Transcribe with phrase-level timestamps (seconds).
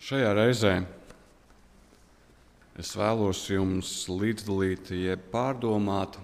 [0.00, 0.70] Šajā reizē
[2.80, 6.14] es vēlos jums līdzdalīt, jeb pārdomāt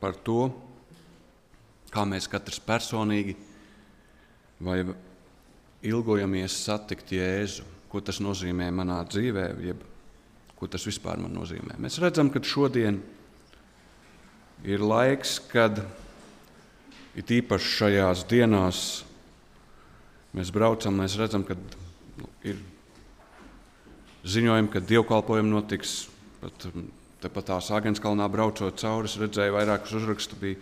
[0.00, 0.46] par to,
[1.92, 3.34] kā mēs katrs personīgi
[4.64, 4.78] vai
[5.84, 9.82] ilgojamies satikt Jēzu, ko tas nozīmē manā dzīvē, jeb
[10.56, 11.76] ko tas vispār man nozīmē.
[11.76, 13.02] Mēs redzam, ka šodien
[14.64, 15.82] ir laiks, kad
[17.12, 18.80] it īpaši šajās dienās
[20.32, 22.56] mēs braucam, mēs redzam, ka nu, ir
[24.26, 26.06] ziņojumi, ka dievkalpojumi notiks.
[26.40, 26.66] Pat,
[27.22, 30.38] tepat tās Agenskalnā braucot cauri, redzēju vairākus uzrakstus.
[30.40, 30.60] Bija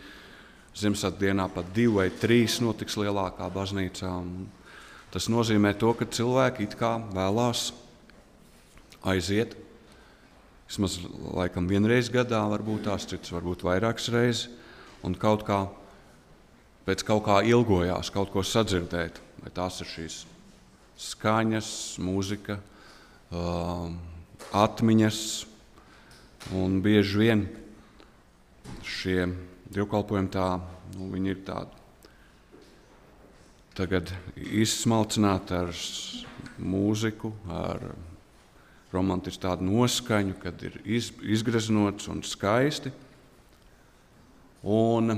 [0.75, 4.11] Ziemassvētku dienā pat divi vai trīs notiks lielākā baznīcā.
[5.15, 7.69] Tas nozīmē to, ka cilvēki it kā vēlās
[9.07, 9.55] aiziet.
[10.67, 10.99] Vismaz
[11.37, 14.49] laikam vienreiz gadā, varbūt tās citas, varbūt vairākas reizes,
[15.07, 15.61] un kaut kā
[16.89, 19.21] pēc kaut kā ilgojās, kaut ko sadzirdēt.
[19.45, 20.21] Vai tās ir šīs
[20.99, 21.69] skaņas,
[22.03, 22.74] mūzika, um,
[23.33, 25.21] atmiņas.
[26.55, 27.47] Un bieži vien
[28.85, 29.31] šie
[29.73, 30.49] dievkalpojumi tā,
[30.99, 31.85] nu, ir tādi
[33.75, 35.73] tagad izsmalcināti ar
[36.63, 37.83] mūziku, ar
[38.95, 42.93] romantisku tādu noskaņu, kad ir iz, izgreznots un skaisti.
[44.65, 45.17] Un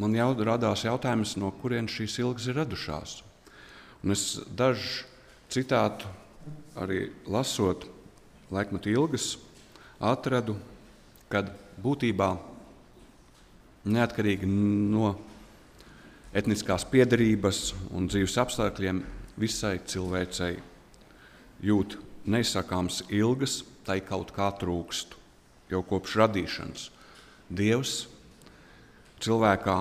[0.00, 3.18] man jau radās jautājums, no kurienes šīs ilgas ir radušās.
[4.02, 5.04] Un es dažu
[5.52, 6.08] citātu
[6.78, 7.86] arī lasot
[8.52, 9.36] laikmetu ilgas,
[10.00, 10.56] atradu,
[11.32, 11.44] ka
[11.82, 12.30] būtībā
[13.88, 15.14] neatkarīgi no
[16.36, 19.02] etniskās piedarības un dzīves apstākļiem
[19.40, 20.56] visai cilvēcei
[21.64, 25.16] jūt neizsakāms ilgas, tai kaut kā trūkst
[25.72, 26.88] jau kopš radīšanas.
[27.52, 27.94] Dievs
[29.22, 29.76] cilvēkā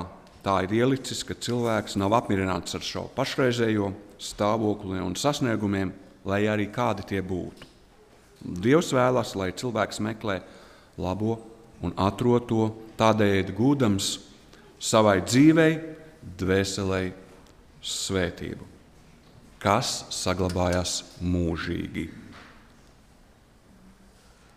[0.45, 5.93] tā ir ielicis, ka cilvēks nav apmierināts ar šo pašreizējo stāvokli un sasniegumiem,
[6.25, 7.67] lai arī kādi tie būtu.
[8.41, 10.39] Dievs vēlas, lai cilvēks meklē
[10.97, 11.37] labo
[11.81, 14.15] un atrod to tādējādi gūdams
[14.81, 15.77] savai dzīvei,
[16.37, 17.03] dvēselē,
[17.81, 18.65] svētību,
[19.61, 22.09] kas saglabājās mūžīgi.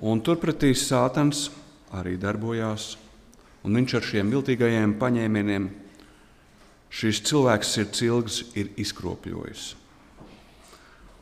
[0.05, 1.47] Un turpretī Sātans
[1.95, 2.95] arī darbojās,
[3.65, 5.71] un viņš ar šiem viltīgajiem paņēmieniem
[6.95, 9.73] šīs cilvēks sirds ilgas ir izkropļojis.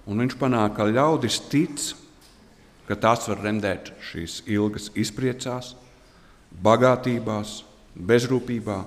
[0.07, 1.93] Un viņš panāk, ka ļaudis tic,
[2.89, 5.77] ka tās var remdēt šīs ilgas izpriecās,
[6.63, 7.61] bagātībās,
[7.95, 8.83] bezrūpībā,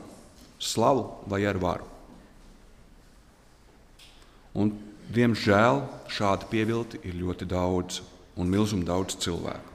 [0.60, 1.88] slavu vai ar varu.
[4.56, 4.72] Un,
[5.12, 5.82] diemžēl
[6.12, 8.02] šādi pievilti ir ļoti daudz
[8.40, 9.72] un milzīgi daudz cilvēku.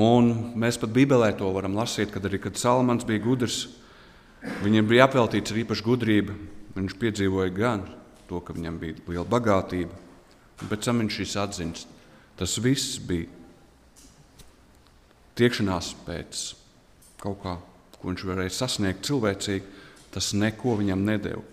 [0.00, 3.64] Un mēs pat Bībelē to varam lasīt, kad arī kad Salmans bija gudrs,
[4.62, 6.36] viņam bija apveltīts ar īpašu gudrību.
[6.76, 7.82] Viņš piedzīvoja gan
[8.30, 9.92] to, ka viņam bija liela bagātība,
[10.62, 11.86] pēc tam viņš šīs atziņas.
[12.38, 13.28] Tas viss bija
[15.40, 16.42] tiekšanās pēc
[17.20, 17.56] kaut kā,
[17.98, 19.66] ko viņš varēja sasniegt cilvēcīgi,
[20.14, 21.48] tas neko viņam nedēļa.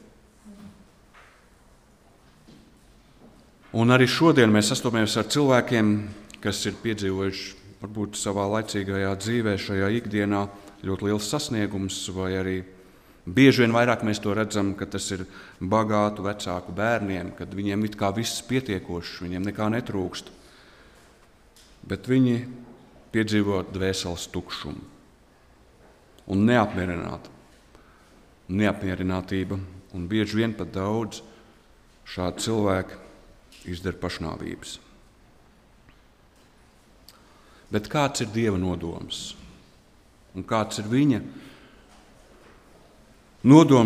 [3.78, 5.92] Un arī šodien mēs sastopamies ar cilvēkiem,
[6.42, 10.46] kas ir piedzīvojuši varbūt savā laicīgajā dzīvē, šajā ikdienā
[10.88, 12.58] ļoti liels sasniegums, vai arī
[13.28, 15.26] bieži vien vairāk mēs to redzam, ka tas ir
[15.60, 20.32] bagātu vecāku bērniem, kad viņiem it kā viss pietiekošs, viņiem nekā netrūkst.
[21.88, 22.38] Bet viņi
[23.14, 24.96] piedzīvo dvēseles tukšumu
[26.28, 27.36] un neapmierinātību.
[28.48, 29.58] Neapmierinātība
[29.96, 31.22] un bieži vien pat daudz
[32.08, 33.00] šādu cilvēku
[33.68, 34.78] izdara pašnāvības.
[37.72, 39.34] Bet kāds ir Dieva nodoms?
[40.36, 41.47] Un kāds ir viņa nodoms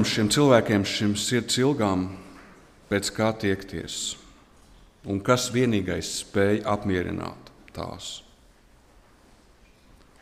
[0.09, 2.07] šiem cilvēkiem, šim sirds ilgām,
[2.89, 4.15] pēc kā tiekties?
[5.05, 8.23] Un kas vienīgais spēj apmierināt tās?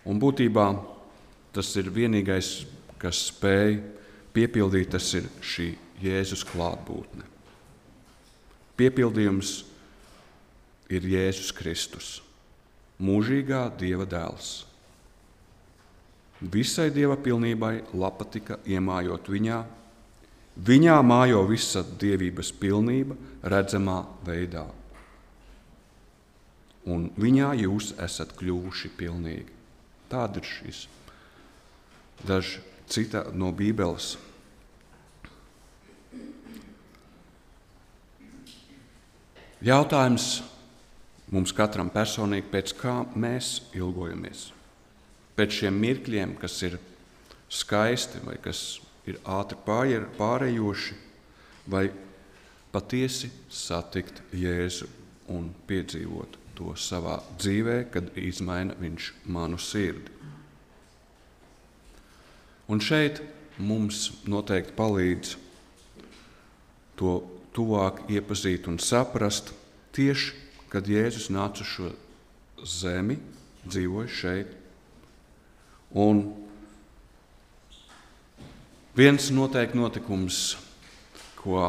[0.04, 0.66] Un būtībā
[1.56, 2.66] tas ir vienīgais,
[3.00, 3.80] kas spēj
[4.36, 5.72] piepildīt, tas ir šī
[6.04, 7.24] Jēzus klātbūtne.
[8.76, 9.54] Piepildījums
[10.92, 12.18] ir Jēzus Kristus
[13.00, 14.69] mūžīgā Dieva dēls.
[16.40, 19.58] Visai Dieva pilnībai lapa tika iemājot viņā.
[20.60, 24.66] Viņā mājo visa dievības pilnība redzamā veidā.
[26.88, 29.52] Un viņā jūs esat kļuvuši pilnīgi.
[30.10, 30.88] Tāda ir šis
[32.26, 34.16] daži cita no Bībeles.
[39.60, 40.40] Jautājums,
[41.36, 44.48] mums katram personīgi, pēc kā mēs ilgojamies.
[45.40, 46.76] Pēc šiem mirkļiem, kas ir
[47.48, 49.56] skaisti vai kas ir ātri
[50.20, 50.98] pārējoši,
[51.72, 51.88] vai
[52.74, 54.90] patiesi satikt Jēzu
[55.32, 60.12] un piedzīvot to savā dzīvē, kad izmaina viņš manu sirdi.
[62.70, 63.24] Un šeit
[63.58, 65.34] mums noteikti palīdz
[67.00, 67.16] to
[67.56, 69.54] tuvāk iepazīt un saprast
[69.96, 70.36] tieši,
[70.70, 71.90] kad Jēzus nāca uz šo
[72.62, 73.18] zemi,
[73.66, 74.59] dzīvoja šeit.
[75.98, 76.22] Un
[78.94, 80.58] viens noteikti notikums,
[81.40, 81.64] ko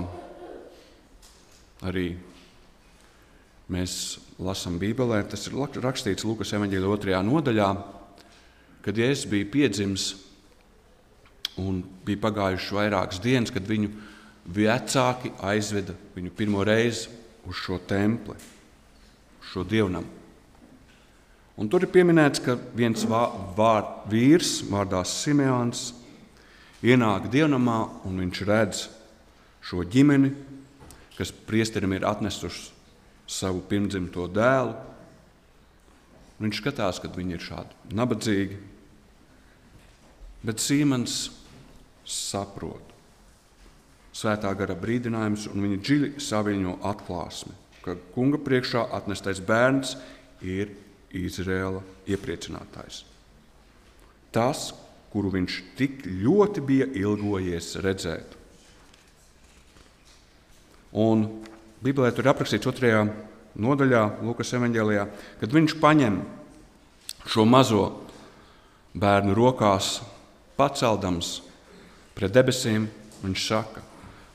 [1.81, 2.11] arī
[3.71, 7.71] mēs lasām Bībelē, tas ir rakstīts Lukas evanģēlī otrajā nodaļā,
[8.85, 10.11] kad Jēzus bija piedzimis
[11.61, 13.93] un bija pagājušas vairākas dienas, kad viņu
[14.51, 17.09] vecāki aizveda viņu pirmo reizi
[17.49, 18.37] uz šo templi,
[19.41, 20.20] uz šo dievnamu.
[21.61, 25.91] Un tur ir pieminēts, ka viens vār, vīrs vārdā Simeons
[26.81, 28.87] ienāk dievnamā un viņš redz
[29.69, 30.33] šo ģimeni,
[31.19, 32.71] kas priesterim ir atnesuši
[33.29, 34.73] savu pirmdzimto dēlu.
[36.41, 38.57] Viņš skatās, kad viņi ir šādi nabadzīgi.
[40.41, 41.27] Bet Sīmans
[42.09, 42.95] saprot
[44.17, 47.53] svētā gara brīdinājums, un viņi dziļi saviņo atklāsmi,
[47.85, 49.99] ka kunga priekšā atnestais bērns
[50.41, 50.73] ir
[51.17, 53.05] Izraēla iepriecinātājs.
[54.31, 54.71] Tas,
[55.11, 58.37] kuru viņš tik ļoti bija ilgojies redzēt.
[60.95, 61.27] Un
[61.83, 63.05] Bībelē tur ir aprakstīts otrajā
[63.59, 65.07] nodaļā, Lukas evanģēlijā,
[65.41, 66.21] kad viņš paņem
[67.31, 67.85] šo mazo
[68.95, 70.01] bērnu rokās,
[70.59, 71.39] paceldams
[72.15, 72.89] pret debesīm,
[73.23, 73.87] viņš saka,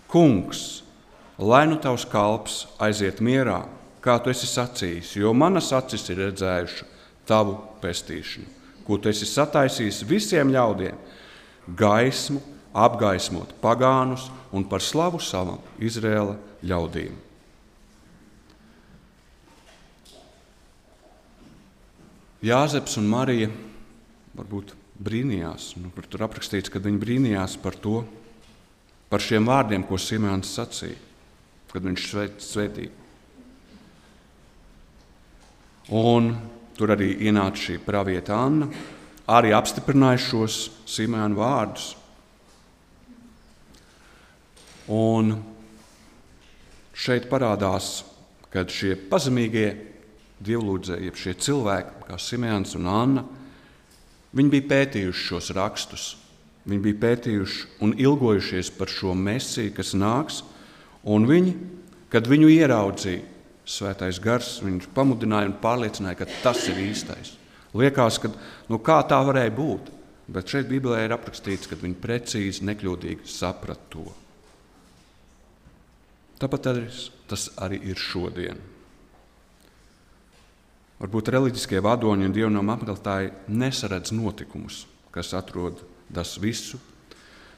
[0.09, 0.83] Kungs,
[1.41, 3.65] lai nu tavs kalps aiziet mierā,
[4.05, 6.93] kā tu esi sacījis, jo manas acis ir redzējušas
[7.25, 8.47] tavu pestīšanu,
[8.85, 10.97] ko tu esi sataisījis visiem ļaudīm,
[11.77, 12.41] gaismu,
[12.75, 16.35] apgaismot pagānus un par slavu savam Izraēla
[16.65, 17.15] ļaudīm.
[22.45, 23.47] Jāzeps un Marija
[24.37, 25.71] varbūt brīnījās.
[25.79, 28.03] Nu, tur aprakstīts, ka viņi brīnījās par to,
[29.09, 30.99] par šiem vārdiem, ko Simons sacīja,
[31.71, 32.05] kad viņš
[32.45, 33.04] svētīja.
[35.93, 36.31] Un
[36.77, 38.69] tur arī ienāca šī pravieta Anna,
[39.29, 40.57] arī apstiprināja šos
[40.89, 41.93] Simona vārdus.
[44.89, 45.33] Un
[46.93, 48.03] šeit parādās,
[48.53, 49.69] kad šie pazemīgie
[50.45, 53.25] dievlūdzēji, šie cilvēki, kā Simons un Anna,
[54.35, 56.05] Viņi bija pētījuši šos rakstus,
[56.67, 60.41] viņi bija pētījuši un ilgojušies par šo mesiju, kas nāks,
[61.07, 61.53] un viņi,
[62.11, 63.21] kad viņu ieraudzīja,
[63.65, 67.33] svētais gars, viņš pamudināja un pārliecināja, ka tas ir īstais.
[67.75, 68.31] Liekas, ka
[68.71, 69.89] nu, kā tā varēja būt,
[70.31, 74.05] bet šeit Bībelē ir aprakstīts, ka viņi precīzi, nekļūdīgi saprata to.
[76.39, 76.87] Tāpat arī
[77.29, 78.59] tas arī ir šodien.
[80.99, 86.79] Varbūt reliģiskie vadoņi un dievnam apmeklētāji nesaredz notikumus, kas atrodas visu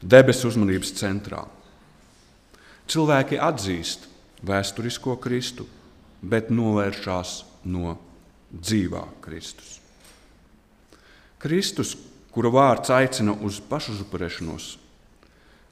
[0.01, 1.43] debesu uzmanības centrā.
[2.87, 4.07] Cilvēki atzīst
[4.47, 5.67] vēsturisko Kristu,
[6.21, 7.97] bet novēršās no
[8.51, 9.77] dzīvā Kristus.
[11.37, 11.93] Kristus,
[12.33, 14.71] kura vārds aicina uz pašuzupurēšanos,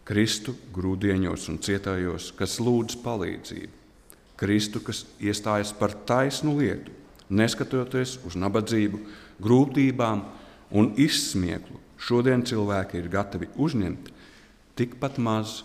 [0.05, 3.73] Kristu grūdieņos un cietājos, kas lūdz palīdzību,
[4.37, 6.93] Kristu, kas iestājas par taisnu lietu,
[7.25, 8.99] Neskatoties uz nabadzību,
[9.41, 10.21] grūtībām
[10.77, 14.11] un izsmieklu, šodien cilvēki ir gatavi uzņemt
[14.77, 15.63] tikpat maz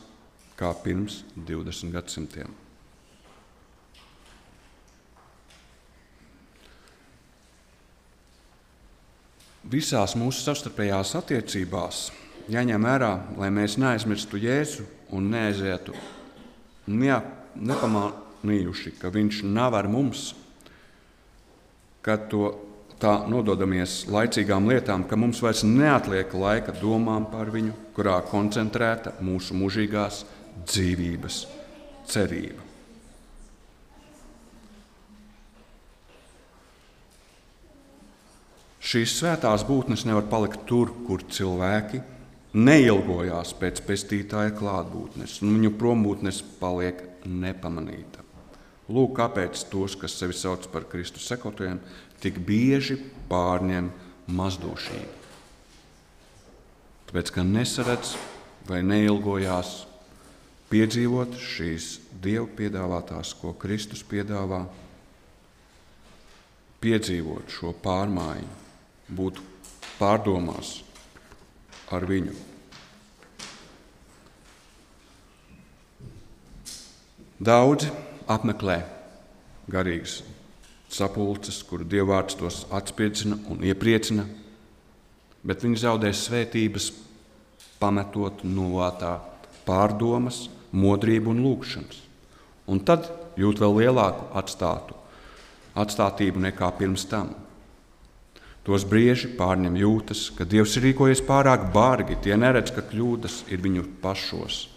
[0.56, 2.49] kā pirms 20 gadsimtiem.
[9.69, 12.07] Visās mūsu savstarpējās attiecībās
[12.50, 15.93] jāņem vērā, lai mēs neaizmirstu Jēzu un neaizietu
[16.90, 20.31] nepamanījuši, ka Viņš nav ar mums
[22.02, 22.55] kad to
[23.00, 29.57] tā nododamies laicīgām lietām, ka mums vairs neatliek laika domām par viņu, kurā koncentrēta mūsu
[29.57, 30.25] mūžīgās
[30.69, 31.45] dzīvības
[32.11, 32.69] cerība.
[38.90, 42.00] Šīs svētās būtnes nevar palikt tur, kur cilvēki
[42.59, 48.25] neilgojās pēc pestītāja klātbūtnes, un viņu prombūtnes paliek nepamanīta.
[48.90, 51.78] Lūk, kāpēc tos, kas sevi sauc par Kristus sekotājiem,
[52.18, 52.97] tik bieži
[53.30, 53.92] pārņem
[54.35, 55.18] mazdošība.
[57.11, 58.16] Tāpēc, ka nesaredz
[58.66, 59.85] vai neilgojās
[60.70, 61.92] piedzīvot šīs
[62.23, 64.64] Dieva piedāvātās, ko Kristus piedāvā,
[66.82, 68.60] piedzīvot šo pārmaiņu,
[69.11, 69.40] būt
[69.99, 70.81] pārdomās
[71.90, 72.35] ar viņu.
[77.40, 77.88] Daudzi
[78.29, 78.83] apmeklē
[79.71, 80.21] garīgas
[80.90, 84.26] sapulces, kuru dievvvārds tos atspēcina un iepriecina,
[85.47, 86.90] bet viņi zaudē svētības,
[87.81, 89.14] pametot novātā
[89.64, 92.02] pārdomas, modrību un lūgšanas.
[92.71, 93.09] Un tad
[93.40, 94.99] jūt vēl lielāku atstātu,
[95.79, 97.33] atstātību nekā pirms tam.
[98.70, 102.14] Tos brieži pārņem jūtas, ka Dievs ir rīkojies pārāk bargi.
[102.22, 104.68] Tie neredz, ka kļūdas ir viņu pašos.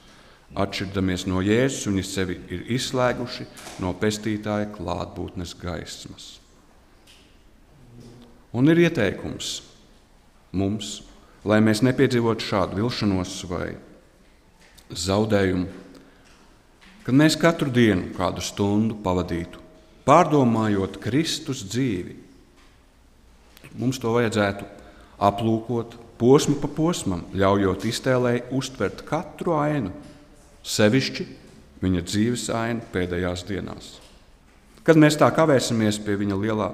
[0.57, 3.45] Atšķirdamies no Jēzus, viņi sevi ir izslēguši
[3.85, 6.25] no pestītāja klātbūtnes gaismas.
[8.50, 9.59] Un ir ieteikums
[10.57, 11.03] mums,
[11.45, 13.75] lai mēs nepiedzīvotu šādu vilšanos vai
[14.89, 15.69] zaudējumu,
[17.05, 19.62] kad mēs katru dienu kādu stundu pavadītu,
[20.09, 22.23] pārdomājot Kristus dzīvi.
[23.80, 24.68] Mums to vajadzētu
[25.24, 29.94] aplūkot posmu pa posmam, ļaujot iztēlēji uztvert katru ainu
[30.63, 31.27] sevišķi
[31.84, 33.94] viņa dzīves ainu pēdējās dienās.
[34.84, 36.70] Kad mēs tā kavēsimies pie viņa lielā,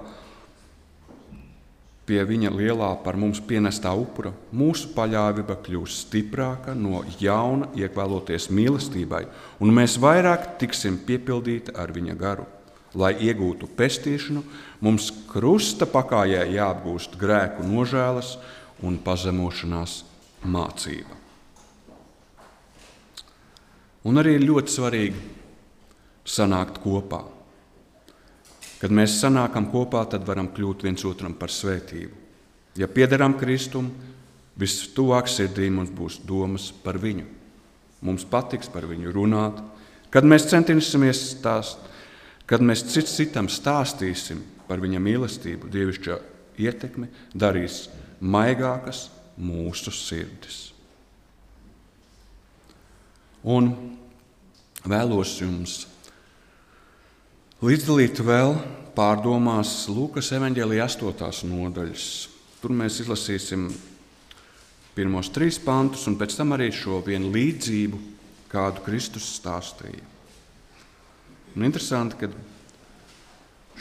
[2.10, 9.26] pie viņa lielā par mums pienestā upura, mūsu paļāvība kļūs stiprāka no jauna iekvēloties mīlestībai,
[9.62, 12.48] un mēs vairāk tiksim piepildīti ar viņa garu.
[12.98, 14.42] Lai iegūtu pestīšanu,
[14.82, 18.38] mums krusta pakājē jāapgūst grēku nožēlas
[18.82, 20.00] un pazemošanās
[20.50, 21.18] mācība.
[24.10, 25.22] Un arī ir ļoti svarīgi
[26.30, 27.26] sanākt kopā.
[28.80, 32.16] Kad mēs sanākam kopā, tad varam kļūt viens otram par svētību.
[32.80, 33.90] Ja piederam Kristum,
[34.60, 37.26] vistuvāk sirdī mums būs domas par viņu.
[38.08, 39.60] Mums patiks par viņu runāt.
[40.10, 41.84] Kad mēs centīsimies stāst,
[42.50, 46.18] kad mēs cits citam stāstīsim par viņa mīlestību, dievišķo
[46.60, 47.84] ietekmi, darīs
[48.20, 50.58] maigākas mūsu sirdis.
[53.46, 53.70] Un
[54.84, 55.86] vēlos jums
[57.64, 58.58] līdzdalīt vēl
[58.98, 61.48] pārdomās Lūkas evanģēlīja 8.
[61.48, 62.10] nodaļas.
[62.60, 63.70] Tur mēs izlasīsim
[64.98, 68.00] pirmos trīs pantus, un pēc tam arī šo vienu līdzību,
[68.52, 70.19] kādu Kristus stāstīja.
[71.60, 72.30] Un interesanti, ka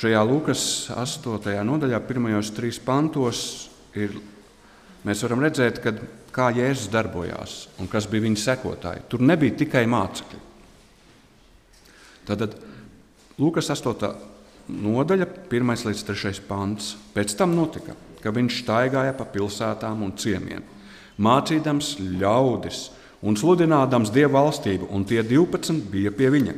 [0.02, 0.60] šajā Lūkas
[0.98, 1.52] 8.
[1.62, 3.40] nodaļā, pirmajos trīs pantos,
[3.94, 4.16] ir,
[5.06, 5.92] mēs varam redzēt, ka
[6.34, 9.04] kā Jēzus darbojās un kas bija viņa sekotāji.
[9.06, 10.40] Tur nebija tikai mācekļi.
[12.26, 12.56] Tad
[13.38, 14.10] Lūkas 8.
[14.74, 16.96] nodaļa, 1 līdz 3 pants.
[17.14, 17.94] Pēc tam notika,
[18.24, 20.66] ka viņš staigāja pa pilsētām un ciemiemiem,
[21.22, 22.82] mācīdams ļaudis
[23.22, 26.56] un sludinādams dievu valstību, un tie 12 bija pie viņa,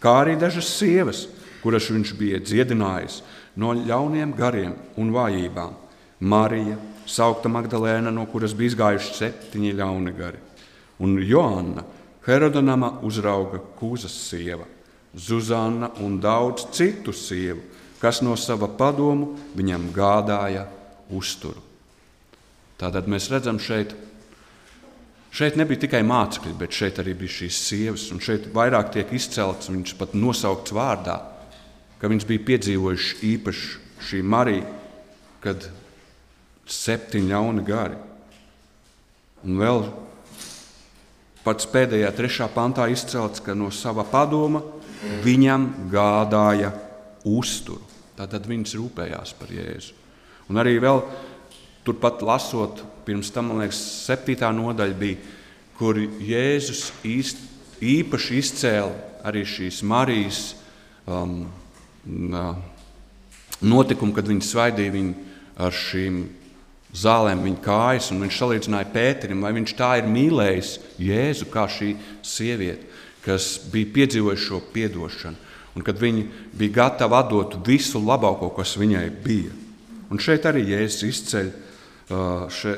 [0.00, 1.26] kā arī dažas sievas,
[1.62, 3.20] kuras viņš bija dziedinājis
[3.60, 5.76] no ļauniem gariem un vājībām.
[6.20, 6.76] Marija,
[7.08, 10.40] saukta Magdalēna, no kuras bija izgājuši septiņi ļauni gari,
[11.00, 11.84] un Joanna,
[12.26, 14.66] Herodonama uzrauga kūzas sieva,
[15.16, 17.64] Zuzana un daudz citu sievu,
[18.00, 20.66] kas no sava padomu viņam gādāja
[21.10, 21.58] uzturu.
[22.80, 23.92] Tātad mēs redzam šeit,
[25.34, 29.70] šeit nebija tikai mācekļi, bet šeit arī bija šīs sievas, un šeit vairāk tiek izcelts,
[29.72, 31.18] viņš pat nosaukts vārdā,
[32.00, 33.70] ka viņš bija piedzīvojis īpaši
[34.10, 34.66] šī Marija,
[35.44, 35.68] kad
[36.70, 37.98] septiņi ļauni gari.
[39.44, 39.84] Un vēl
[41.44, 44.62] pats pēdējā, trešā pantā izcelts, ka no sava padoma
[45.24, 46.74] viņam gādāja
[47.28, 47.82] uzturu.
[48.18, 49.96] Tātad viņš rūpējās par Jēzu.
[50.50, 51.00] Un arī vēl
[51.86, 55.20] turpat lasot, pirms tam, man liekas, septītā nodaļa bija,
[55.78, 57.40] kur Jēzus īst,
[57.80, 60.42] īpaši izcēla arī šīs Marijas
[61.08, 61.46] um,
[63.60, 65.14] notikumu, kad viņi svaidīja viņu
[65.60, 66.20] ar šīm
[66.96, 71.94] zālēm viņa kājas, un viņš salīdzināja Pēterim, vai viņš tā ir mīlējis Jēzu kā šī
[72.26, 72.88] sieviete,
[73.24, 76.24] kas bija piedzīvojusi šo piedošanu, un kad viņa
[76.56, 79.52] bija gatava atdot visu labāko, kas viņai bija.
[80.10, 81.52] Un šeit arī Jēzus izceļ,
[82.10, 82.74] še,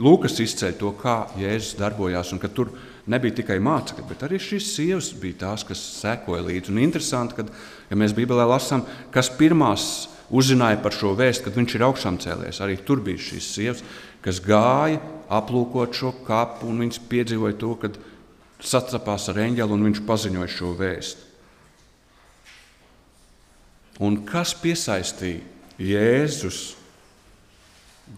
[0.00, 2.70] Lūkas izceļ to, kā Jēzus darbojās, un ka tur
[3.12, 6.72] nebija tikai mācekļi, bet arī šīs sievas bija tās, kas sekoja līdzi.
[6.72, 7.44] Un interesanti, ka,
[7.90, 12.62] ja mēs Bībelē lasām, kas pirmās uzzināja par šo vēstu, kad viņš ir augšām cēlies.
[12.64, 13.84] Arī tur bija šīs sievas,
[14.24, 18.00] kas gāja aplūkot šo kapu, un viņas piedzīvoja to, kad
[18.64, 21.28] sastapās ar eņģeli un viņš paziņoja šo vēstu.
[24.00, 25.44] Un kas piesaistīja
[25.80, 26.79] Jēzus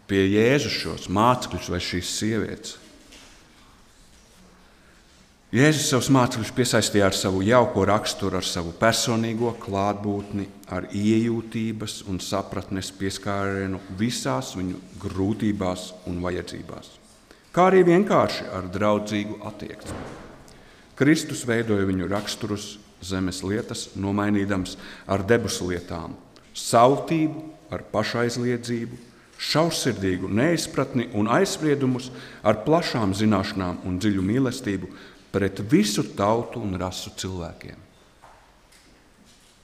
[0.09, 2.79] pie Jēzus šos mācekļus vai šīs sievietes?
[5.53, 12.23] Jēzus savus mācekļus piesaistīja ar savu jauko raksturu, ar savu personīgo klātbūtni, ar iejūtības un
[12.25, 16.89] sapratnes pieskārienu visās viņu grūtībās un vajadzībās,
[17.53, 19.99] kā arī vienkārši ar draudzīgu attieksmi.
[20.97, 22.71] Kristus veidoja viņu raksturus,
[23.05, 26.17] zemes lietas, nomainīdams ar debesu lietām,
[26.57, 29.12] sautību ar pašaizliedzību,
[29.43, 32.11] šausmīgu neizpratni un aizspriedumus
[32.47, 34.91] ar plašām zināšanām un dziļu mīlestību
[35.33, 37.79] pret visu tautu un rasu cilvēkiem.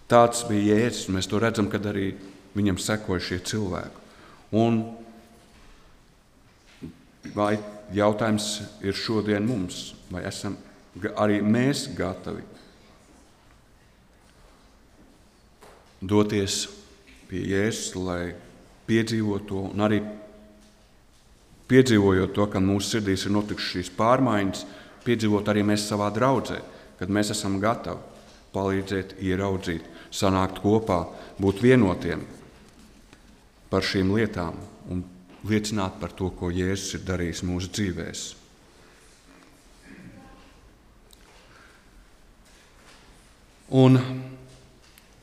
[0.08, 1.10] Tāds bija Jēzus.
[1.12, 2.14] Mēs to redzam, kad arī
[2.56, 4.06] viņam sekoja šie cilvēki.
[4.56, 4.80] Un
[7.36, 7.58] vai
[7.92, 10.56] jautājums ir šodien mums, vai esam
[11.20, 12.42] arī mēs gatavi
[16.00, 16.64] doties
[17.28, 18.32] pie Jēzus, lai
[18.88, 20.00] piedzīvotu to, un arī
[21.68, 24.64] piedzīvojot to, ka mūsu sirdīs ir notikušas šīs pārmaiņas,
[25.04, 26.62] piedzīvot arī mēs savā draudzē,
[26.98, 28.16] kad mēs esam gatavi
[28.54, 31.02] palīdzēt, ieraudzīt, sanākt kopā,
[31.40, 32.24] būt vienotiem
[33.68, 34.56] par šīm lietām
[34.88, 35.04] un
[35.48, 38.36] liecināt par to, ko Jēzus ir darījis mūsu dzīvēm.
[43.78, 43.98] Un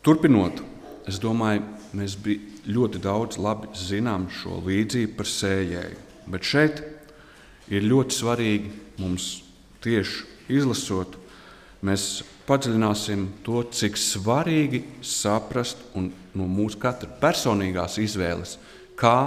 [0.06, 0.62] turpinot,
[1.10, 1.64] es domāju,
[1.98, 2.14] mēs
[2.66, 6.00] ļoti daudz labi zinām šo līdzību par sējēju.
[6.32, 6.82] Bet šeit
[7.70, 9.28] ir ļoti svarīgi mums
[9.86, 11.18] tieši izlasot,
[11.86, 18.58] mēs padziļināsim to, cik svarīgi saprast no mūsu katra personīgās izvēles,
[18.98, 19.18] kā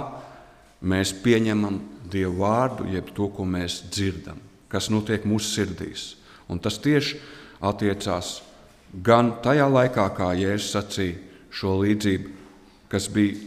[0.81, 1.79] mēs pieņemam
[2.09, 4.39] Dievu vārdu, jeb to, ko mēs dzirdam,
[4.71, 6.05] kas notiek mūsu sirdīs.
[6.49, 7.19] Un tas tieši
[7.61, 8.39] attiecās
[9.05, 11.19] gan tajā laikā, kā Jēzus sacīja
[11.53, 12.38] šo līdzību,
[12.89, 13.37] kas bija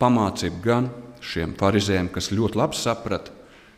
[0.00, 0.88] pamācība gan
[1.24, 3.32] šiem farizējiem, kas ļoti labi saprata,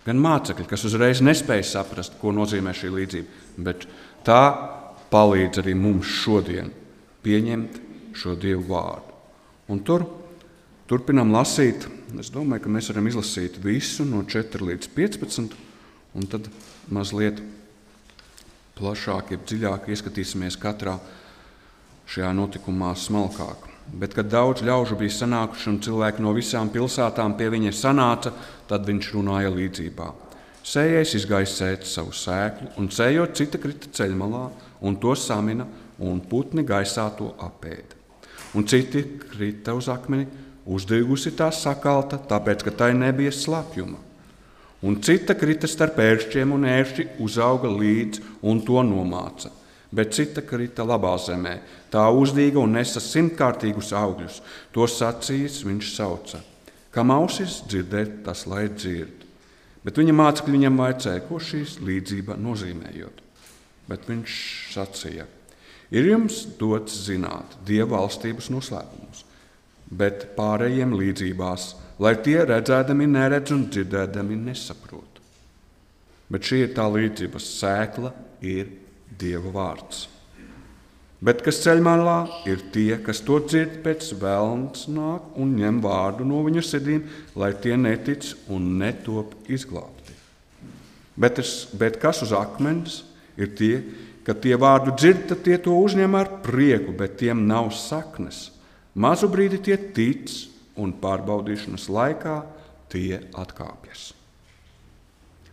[0.07, 3.41] gan mācekļi, kas uzreiz nespēja saprast, ko nozīmē šī līdzība.
[3.67, 3.87] Bet
[4.27, 4.43] tā
[5.13, 6.71] palīdz arī mums šodien
[7.23, 7.81] pieņemt
[8.19, 9.19] šo Dievu vārdu.
[9.73, 10.07] Un tur
[10.91, 11.87] turpinām lasīt.
[12.21, 15.55] Es domāju, ka mēs varam izlasīt visu no 4 līdz 15,
[16.19, 16.51] un tad
[16.93, 17.41] mazliet
[18.77, 20.99] plašāk, jeb dziļāk ieskatīsimies katrā
[22.13, 23.72] šajā notikumā smalkāk.
[23.91, 28.33] Bet, kad daudz ļaužu bija sanākuši un cilvēki no visām pilsētām pie viņa sanāca,
[28.71, 30.07] tad viņš runāja līdzībā.
[30.63, 34.45] Sējais izgāja sēt savu sēklu, un sējot cita krita ceļmalā,
[34.87, 35.67] un to samina,
[35.99, 37.99] un putni gaisā to apēda.
[38.57, 40.29] Un citi krita uz akmeni,
[40.65, 43.99] uzdegusi tā sakalta, tāpēc, ka tai nebija slapjuma.
[44.83, 49.53] Un cita krita starp ēršķiem, un ēršķi uzauga līdzi un to nomāca
[49.93, 51.59] bet cita krita labā zemē.
[51.93, 54.41] Tā uzdīga un nesa simtkārtīgus augļus.
[54.73, 56.41] To sacījis viņš sauca.
[56.93, 59.23] Kam ausis dzirdēt, tas lai dzird.
[59.83, 63.23] Bet viņa mācekļi viņam vaicāja, ko šīs līdzība nozīmējot.
[63.91, 64.35] Bet viņš
[64.73, 65.27] sacīja,
[65.91, 69.25] ir jums dots zināt Dieva valstības noslēpumus,
[69.91, 75.19] bet pārējiem līdzībās, lai tie redzēdami neredz un dzirdēdami nesaprot.
[76.33, 78.71] Bet šī ir tā līdzības sēkla, ir
[79.23, 80.09] Dieva vārds.
[81.23, 82.17] Bet kas ceļ malā,
[82.51, 87.05] ir tie, kas to dzird, pēc vēlams nāk un ņem vārdu no viņu sirdīm,
[87.39, 90.17] lai tie netic un netop izglābti.
[91.15, 93.05] Bet, es, bet kas uz akmens
[93.39, 93.77] ir tie,
[94.27, 98.49] ka tie vārdu dzird, tad tie to uzņem ar prieku, bet tiem nav saknes.
[98.99, 100.33] Mazu brīdi tie tic,
[100.75, 102.41] un pārbaudīšanas laikā
[102.91, 104.11] tie atkāpjas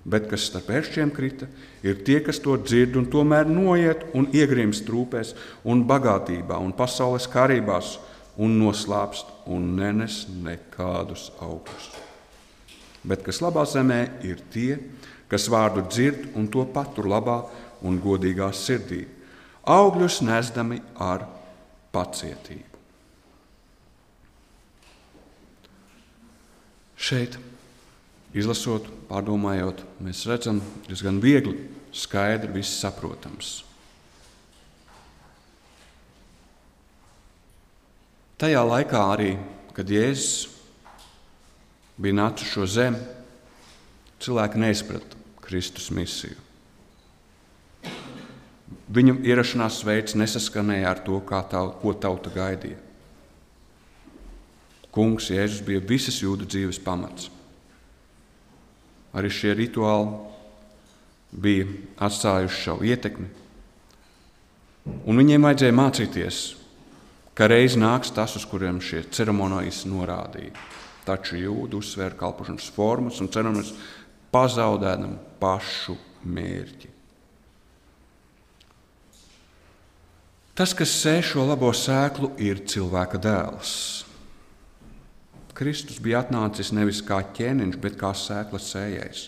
[0.04, 1.48] bet kas starp ēršķiem krita,
[1.84, 5.34] ir tie, kas to dzird un tomēr noiet un iegrimst trūpēs
[5.68, 7.98] un bagātībā un pasaules karībās
[8.40, 11.90] un noslāpst un nenes nekādus augļus.
[13.04, 14.78] Bet kas labā zemē ir tie,
[15.32, 17.42] kas vārdu dzird un to patur labā
[17.86, 19.06] un godīgā sirdī,
[19.68, 21.28] augļus nesdami ar
[21.94, 22.66] pacietību.
[27.00, 27.38] Šeit
[28.36, 31.56] izlasot, pārdomājot, mēs redzam, diezgan viegli,
[31.96, 33.64] skaidri, viss saprotams.
[38.40, 39.34] Tajā laikā arī,
[39.76, 40.48] kad Jēzus
[42.00, 43.02] bija nācis šo zemi,
[44.24, 46.38] cilvēki neizprata Kristus misiju.
[48.90, 51.20] Viņu ierašanās veids nesaskanēja ar to,
[51.52, 52.80] tā, ko tauta gaidīja.
[54.90, 57.28] Kungs Jēzus bija visas jūdu dzīves pamats.
[59.18, 60.12] Arī šie rituāli
[61.32, 61.68] bija
[62.06, 63.30] atstājuši savu ietekmi.
[65.10, 66.42] Un viņiem vajadzēja mācīties,
[67.38, 70.54] ka reiz nāks tas, uz kuriem šie ceremonijas norādīja.
[71.06, 73.74] Taču jūda uzsvēra kalpošanas formas un ceremonijas
[74.34, 76.96] pazaudēdam pašu mērķi.
[80.60, 83.74] Tas, kas sēž šo labo sēklu, ir cilvēka dēls.
[85.60, 89.28] Kristus bija atnācis nevis kā ķēniņš, bet kā sēklas sējais.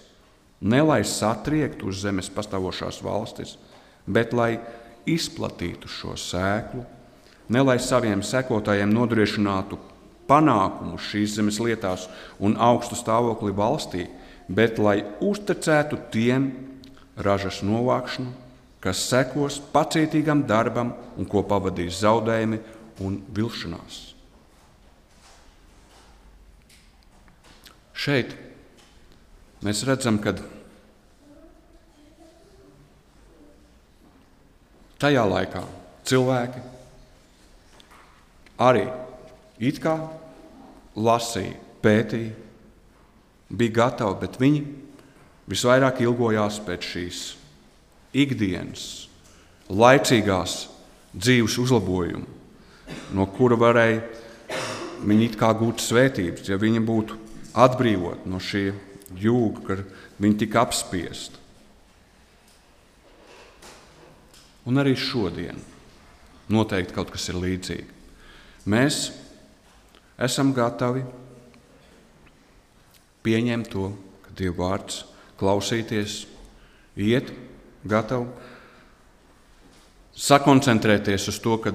[0.61, 3.57] ne lai satriektu uz zemes pastāvošās valstis,
[4.05, 4.59] bet lai
[5.09, 6.85] izplatītu šo sēklu,
[7.49, 9.79] ne lai saviem sekotājiem nodrošinātu
[10.29, 12.07] panākumu šīs zemes lietās
[12.39, 14.05] un augstu stāvokli valstī,
[14.47, 16.51] bet lai uzticētu tiem
[17.17, 18.31] ražas novākšanu,
[18.79, 22.61] kas sekos pacietīgam darbam un ko pavadīs zaudējumi
[23.01, 24.10] un vilšanās.
[28.01, 28.31] Šeit
[29.61, 30.33] mēs redzam, ka
[35.01, 35.61] tajā laikā
[36.09, 36.63] cilvēki
[38.61, 38.87] arī
[39.61, 39.93] it kā
[40.97, 41.53] lasīja,
[41.85, 42.33] pētīja,
[43.53, 44.65] bija gatavi, bet viņi
[45.51, 47.23] visvairāk ilgojās pēc šīs
[48.17, 48.85] ikdienas,
[49.69, 50.63] laicīgās
[51.13, 52.25] dzīves uzlabojuma,
[53.13, 54.01] no kura varēja
[55.05, 58.71] viņi it kā gūt svētības, ja viņi būtu atbrīvot no šī
[59.19, 59.83] jūga, kad
[60.21, 61.39] viņi tika apspiesti.
[64.69, 65.57] Un arī šodien
[66.51, 67.97] noteikti kaut kas ir līdzīgs.
[68.69, 68.97] Mēs
[70.21, 71.01] esam gatavi
[73.25, 73.87] pieņemt to,
[74.21, 75.01] ka Dieva vārds
[75.41, 76.27] klausīties,
[77.01, 77.31] iet,
[77.89, 78.29] gatavi
[80.13, 81.73] sakoncentrēties uz to, ka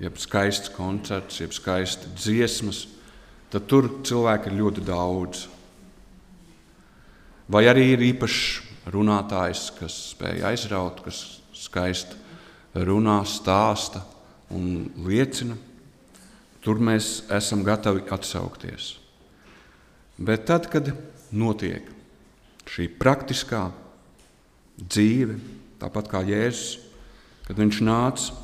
[0.00, 2.86] ir skaists koncerts, jeb skaisti dziesmas,
[3.50, 5.44] tad tur cilvēki ir ļoti daudz.
[7.50, 12.18] Vai arī ir īpašs runātājs, kas spēj aizraut, kas skaisti
[12.74, 14.04] runā, stāsta
[14.54, 15.56] un liecina.
[16.60, 18.94] Tur mēs esam gatavi atsaukties.
[20.20, 20.92] Bet tad, kad
[21.32, 21.86] notiek
[22.70, 23.70] šī praktiskā
[24.80, 25.38] dzīve,
[25.80, 26.76] tāpat kā Jēzus,
[27.48, 28.36] kad viņš nāca,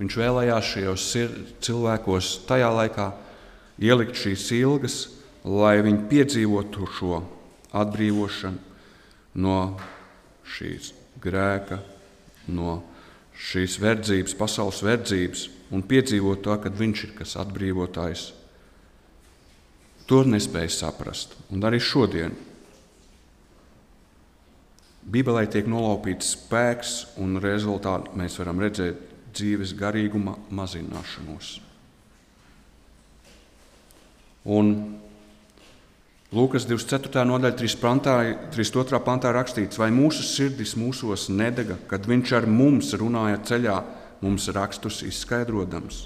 [0.00, 1.06] viņš vēlējās šajos
[1.62, 3.06] cilvēkos tajā laikā
[3.80, 4.96] ielikt šīs ilgas,
[5.44, 7.22] lai viņi piedzīvotu šo
[7.76, 9.56] atbrīvošanu no
[10.50, 11.78] šīs grēka,
[12.50, 12.80] no
[13.40, 18.26] šīs verdzības, pasaules verdzības, un piedzīvot to, ka viņš ir kas atbrīvotājs.
[20.10, 21.36] To nespēja saprast.
[21.54, 22.34] Un arī šodien
[25.10, 26.90] Bībelē tiek nolaupīts spēks,
[27.22, 29.00] un rezultātā mēs varam redzēt
[29.32, 31.69] dzīves garīguma mazināšanos.
[34.44, 34.72] Un
[36.30, 37.24] Lūkas 24.
[37.26, 37.74] nodaļa, 3.
[37.82, 38.12] Pantā,
[38.54, 39.00] 32.
[39.02, 43.80] pantā rakstīts, vai mūsu sirdis mūsos nedega, kad viņš ar mums runāja ceļā,
[44.22, 46.04] mums rakstus izskaidrojams.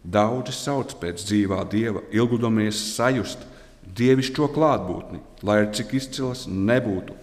[0.00, 3.44] Daudzi sauc pēc dzīvā dieva, ilgudoties sajust
[3.84, 7.18] dievišķo klātbūtni, lai ar cik izcils nebūtu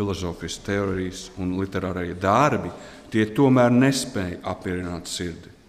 [0.00, 2.72] filozofijas teorijas un literārie darbi,
[3.12, 5.59] tie tomēr nespēja apvienot sirdi.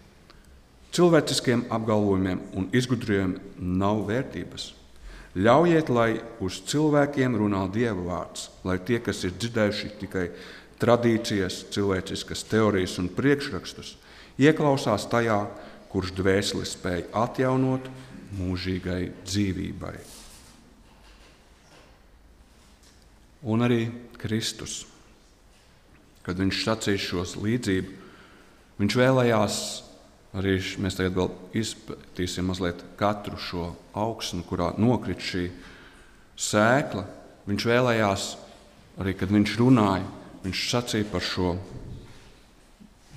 [0.92, 3.38] Cilvēciskiem apgalvojumiem un izgudrojumiem
[3.80, 4.72] nav vērtības.
[5.32, 10.26] Ļaujiet, lai uz cilvēkiem runā Dieva vārds, lai tie, kas ir dzirdējuši tikai
[10.82, 13.94] tradīcijas, cilvēciskas teorijas un priekšrakstus,
[14.36, 15.38] ieklausās tajā,
[15.92, 17.88] kurš dvēseli spēj atjaunot
[18.36, 19.94] mūžīgai dzīvībai.
[23.42, 23.86] Un arī
[24.20, 24.82] Kristus,
[26.22, 27.96] kad viņš sacīja šos līdzību,
[28.78, 29.56] viņš vēlējās
[30.32, 31.28] Arī mēs tagad vēl
[31.60, 35.50] izpētīsim mazliet katru šo augsni, kurā nokrit šī
[36.40, 37.04] sēkla.
[37.44, 38.24] Viņš vēlējās,
[39.02, 40.06] arī kad viņš runāja,
[40.46, 41.52] viņš sacīja par šo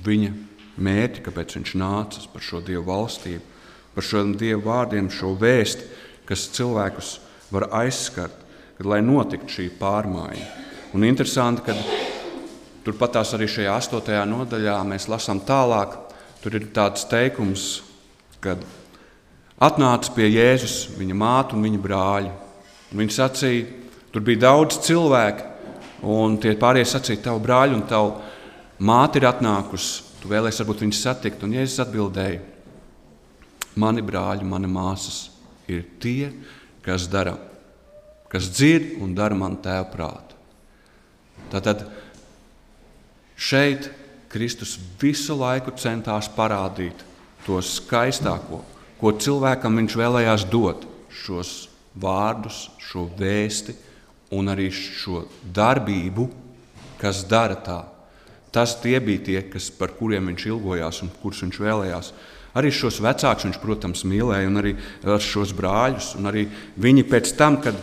[0.03, 0.33] viņa
[0.75, 3.43] mērķi, kāpēc viņš nāca, par šo dievu valstību,
[3.95, 5.87] par šiem dievu vārdiem, šo vēsti,
[6.27, 7.13] kas cilvēkus
[7.53, 8.35] var aizskart,
[8.75, 10.47] kad lai notiktu šī pārmaiņa.
[10.95, 11.75] Un interesanti, ka
[12.83, 15.95] turpat tās arī šajā astotajā nodaļā mēs lasām tālāk
[16.45, 17.61] Tur ir tāds teikums,
[18.37, 18.59] kad
[19.57, 22.29] atnāca pie Jēzus viņa māte un viņa brāļi.
[22.93, 23.63] Viņi sacīja,
[24.13, 25.47] tur bija daudz cilvēku,
[26.05, 28.13] un tie pārējie sacīja, tavu brāļu un tavu
[28.77, 30.05] māti ir atnākusi.
[30.21, 31.41] Tu vēlēsies, varbūt viņus satikt.
[31.49, 32.45] Un Jēzus atbildēja,
[33.81, 35.19] mani brāļi, mani māsas
[35.65, 36.29] ir tie,
[36.85, 37.39] kas dara,
[38.29, 40.37] kas dzird un dara man tēvu prātu.
[41.49, 41.87] Tātad
[43.33, 43.89] šeit
[44.35, 47.05] Kristus visu laiku centās parādīt
[47.45, 48.59] to skaistāko,
[48.99, 53.77] ko cilvēkam viņš vēlējās dot, šos vārdus, šo vēsti
[54.35, 55.23] un arī šo
[55.55, 56.27] darbību,
[56.99, 57.79] kas dara tā.
[58.51, 62.11] Tas tie bija tie, kas, par kuriem viņš ilgojās un kurus viņš vēlējās.
[62.59, 64.75] Arī šos vecākus viņš, protams, mīlēja, un arī
[65.23, 66.13] šos brāļus.
[66.27, 66.45] Arī
[66.79, 67.79] viņi pēc tam, kad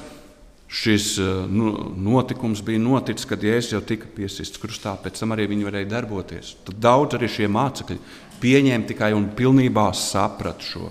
[0.73, 5.51] šis eh, nu, notikums bija noticis, kad Jēzus jau tika piesists krustā, pēc tam arī
[5.51, 6.55] viņi varēja darboties.
[6.67, 7.99] Tad daudz arī šie mācekļi
[8.43, 10.89] pieņēma tikai un pilnībā saprata šo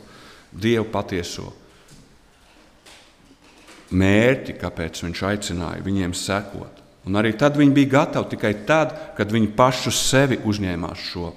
[0.52, 1.54] Dievu patieso.
[3.91, 6.80] mērķi, kāpēc viņš aicināja viņiem sekot.
[7.08, 11.32] Un arī tad viņi bija gatavi tikai tad, kad viņi paši uz sevi uzņēmās šo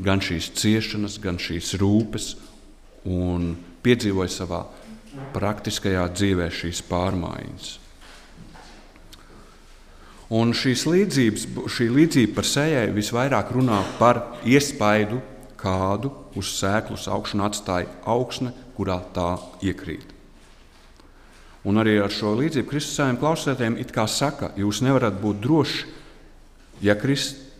[0.00, 2.30] gan šīs ciešanas, gan šīs rūpes
[3.04, 3.52] un
[3.84, 4.62] piedzīvoja savā
[5.34, 7.70] praktiskajā dzīvē šīs pārmaiņas.
[10.30, 15.18] Un šīs līdzības, šī līdzība par sējai visvairāk runā par iespaidu,
[15.58, 19.34] kādu uz sēklas augšanu atstāja augsne, kurā tā
[19.66, 20.06] iekrīt.
[21.66, 25.82] Un arī ar šo līdzību Kristus saviem klausētājiem it kā saka, jūs nevarat būt droši,
[26.86, 26.94] ja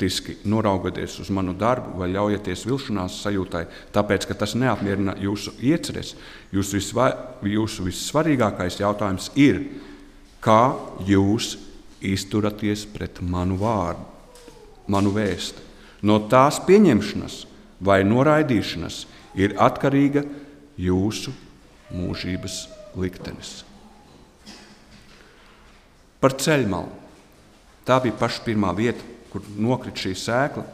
[0.00, 6.14] kristiski noraugaties uz manu darbu vai ļaujieties vilšanās sajūtai, tāpēc, ka tas neapmierina jūsu ieceres.
[6.52, 7.10] Jūsu, visva,
[7.44, 9.60] jūsu vissvarīgākais jautājums ir,
[10.40, 10.72] kā
[11.04, 11.58] jūs
[12.00, 14.06] izturaties pret manu vārdu,
[14.88, 15.60] manu vēstu.
[16.02, 17.44] No tās pieņemšanas
[17.84, 19.04] vai noraidīšanas
[19.36, 20.24] ir atkarīga
[20.80, 21.34] jūsu
[21.92, 22.62] mūžības
[22.96, 23.60] liktenis.
[26.20, 26.96] Par ceļmalu.
[27.84, 30.64] Tā bija paša pirmā vieta, kur nokrita šī sēkla.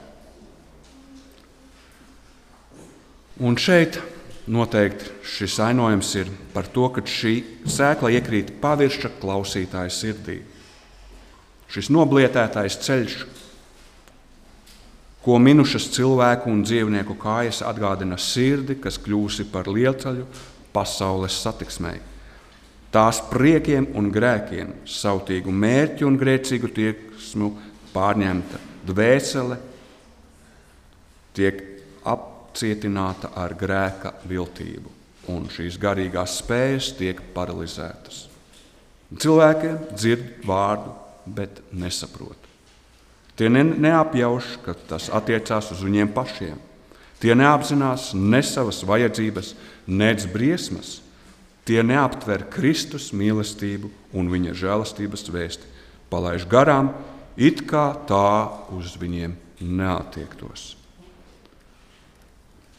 [3.46, 3.98] Un šeit
[4.48, 7.34] noteikti šis ainojums ir par to, ka šī
[7.68, 10.40] sēkla iekrīt pavirša klausītāja sirdī.
[11.72, 13.16] Šis noblietētais ceļš,
[15.26, 20.28] ko minušas cilvēku un dzīvnieku kājas atgādina sirdi, kas kļūsi par lielceļu
[20.72, 21.98] pasaules satiksmei
[22.96, 27.50] tās priekiem un grēkiem, sautīgu mērķu un grēcīgu tieksmu
[27.96, 29.56] pārņemta dvēsele
[31.36, 31.62] tiek
[32.06, 34.92] apcietināta ar grēka viltību,
[35.32, 38.26] un šīs garīgās spējas tiek paralizētas.
[39.16, 40.92] Cilvēki dzird vārdu,
[41.26, 42.38] bet nesaprot.
[43.36, 46.60] Tie ne, neapjauš, ka tas attiecās uz viņiem pašiem.
[47.20, 49.52] Tie neapzinās ne savas vajadzības,
[49.88, 51.00] nec briesmas,
[51.66, 55.66] Tie neaptver Kristus mīlestību un viņa žēlastības vēsti,
[56.12, 56.92] palaiž garām,
[57.36, 60.74] it kā tā uz viņiem neatiektos.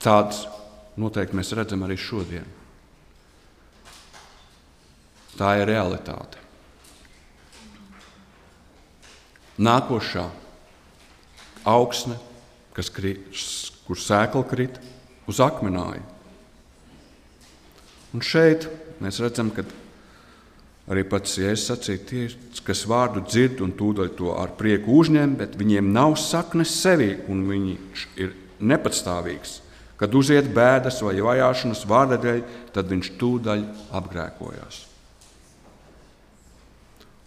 [0.01, 0.43] Tāds
[0.97, 2.45] noteikti mēs redzam arī šodien.
[5.37, 6.41] Tā ir realitāte.
[9.57, 10.27] Nākošā
[11.65, 12.17] augsne,
[12.77, 13.25] kas krīt,
[13.85, 14.81] kur sēkla krita
[15.29, 16.05] uz akmenāju,
[18.15, 18.67] Un šeit
[19.03, 19.65] mēs redzam, ka
[20.87, 22.25] arī pats Jēzus sacīja, tie,
[22.63, 27.43] kas vārdu dzird un tūdaļ to ar prieku uzņem, bet viņiem nav saknes sevī un
[27.49, 29.61] viņš ir nepatstāvīgs.
[29.97, 32.43] Kad uziet bēdas vai vajāšanas vārda dēļ,
[32.75, 33.63] tad viņš tūdaļ
[33.97, 34.83] apgrēkojās.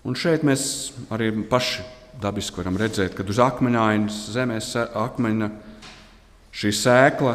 [0.07, 0.63] Un šeit mēs
[1.13, 1.83] arī paši
[2.21, 5.51] dabiski varam redzēt, ka uz akmeņainas zemes akmeņa
[6.57, 7.35] šī sēkla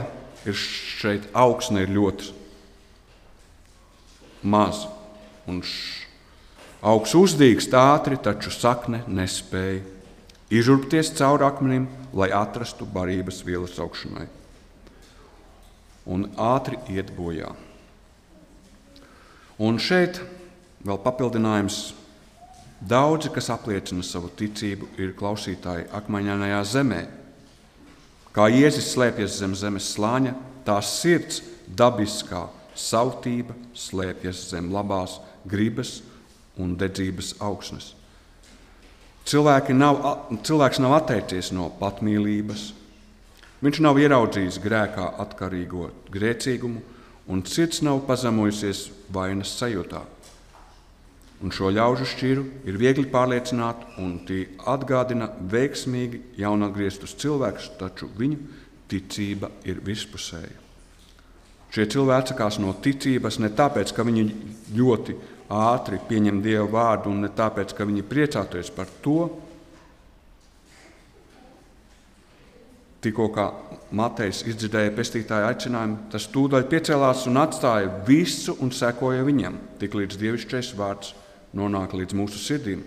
[0.49, 2.31] ir šeit augsne ir ļoti
[4.49, 4.85] maz.
[5.45, 5.61] Un
[6.86, 9.82] augsts uzdīgs ātri, taču sakne nespēja
[10.54, 14.28] izurpties cauri akmenim, lai atrastu barības vielas augšanai.
[16.06, 17.50] Un ātri iet bojā.
[19.58, 20.21] Un šeit
[20.86, 21.95] vēl papildinājums.
[22.86, 27.02] Daudzi, kas apliecina savu ticību, ir klausītāji akmeņainajā zemē.
[28.36, 30.36] Kā Jēzus slēpjas zem zemes slāņa,
[30.67, 32.43] tās sirds dabiskā
[32.76, 35.15] Sautība slēpjas zem labās
[35.48, 36.02] gribas
[36.61, 37.93] un dedzības augsnes.
[39.25, 40.01] Nav,
[40.45, 42.67] cilvēks nav atteicies no patmīlības,
[43.65, 46.83] viņš nav ieraudzījis grēkā atkarīgo grēcīgumu,
[47.27, 50.03] un sirds nav pazemojusies vainas sajūtā.
[51.43, 58.37] Un šo ļaužu šķiru ir viegli pārliecināt, un tie atgādina veiksmīgi jaunatgrieztus cilvēkus, taču viņu
[58.89, 60.61] ticība ir vispusēja.
[61.75, 64.23] Šie cilvēki atsakās no ticības ne tāpēc, ka viņi
[64.77, 65.17] ļoti
[65.51, 69.29] ātri pieņem Dieva vārdu, un ne tāpēc, ka viņi priecātos par to.
[73.05, 73.45] Tikko kā
[73.93, 80.17] Matejs izdzirdēja pestītāja aicinājumu, tas tūdaļ piecēlās un atstāja visu un sekoja viņam, tik līdz
[80.23, 81.13] dievišķais vārds
[81.55, 82.81] nonāk līdz mūsu sirdīm.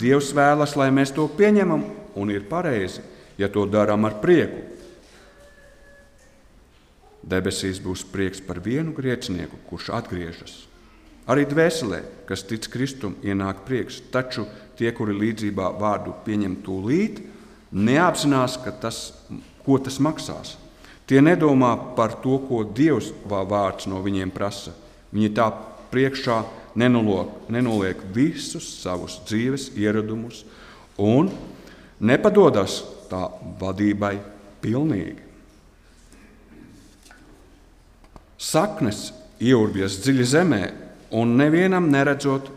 [0.00, 1.84] Dievs vēlas, lai mēs to pieņemam,
[2.16, 3.04] un ir pareizi,
[3.40, 4.64] ja to darām ar prieku.
[7.20, 10.69] Debesīs būs prieks par vienu grēcinieku, kurš atgriežas.
[11.30, 17.20] Arī dvēselē, kas tic Kristum, ienāk prieks, taču tie, kuri līdzībā vārdu pieņem tūlīt,
[17.70, 18.98] neapzinās, tas,
[19.62, 20.56] ko tas maksās.
[21.06, 24.74] Tie nedomā par to, ko Dievs vārds no viņiem prasa.
[25.10, 25.48] Viņi tā
[25.90, 26.42] priekšā
[26.78, 30.44] nenoliek, nenoliek visus savus dzīves ieradumus
[30.98, 31.30] un
[31.98, 33.26] nepadodas tā
[33.60, 34.16] vadībai
[34.62, 35.18] pilnīgi.
[38.40, 39.10] Saknes
[39.42, 40.62] ieurbjas dziļi zemē,
[41.10, 42.50] un nevienam neredzot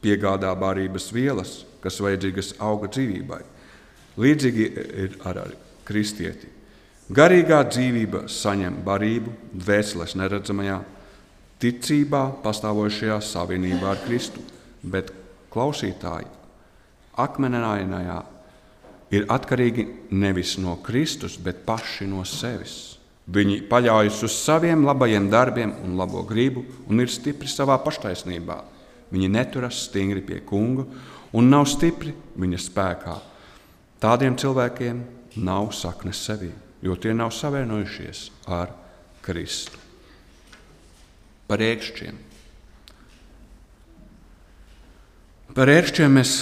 [0.00, 3.40] piegādā barības vielas, kas vajadzīgas auga dzīvībai.
[4.20, 4.66] Līdzīgi
[5.04, 5.52] ir ar
[5.88, 6.48] kristieti.
[7.10, 10.78] Garīgā dzīvība saņem barību dvēseles neredzamajā
[11.60, 14.42] ticībā, pastāvošajā savienībā ar Kristu,
[14.82, 15.10] bet
[15.50, 16.28] klausītāji
[17.18, 18.20] akmeņainajā
[19.10, 22.99] ir atkarīgi nevis no Kristus, bet paši no sevis.
[23.30, 28.56] Viņi paļaujas uz saviem labajiem darbiem un labo gribu un ir stipri savā paštaisnībā.
[29.10, 30.86] Viņi neturas stingri pie kunga
[31.36, 33.16] un nav stipri viņa spēkā.
[34.02, 35.02] Tādiem cilvēkiem
[35.44, 36.50] nav saknes sevī,
[36.82, 38.72] jo tie nav savienojušies ar
[39.22, 39.78] Kristu.
[41.46, 42.18] Par ērkšķiem.
[45.54, 46.34] Par ērkšķiem mēs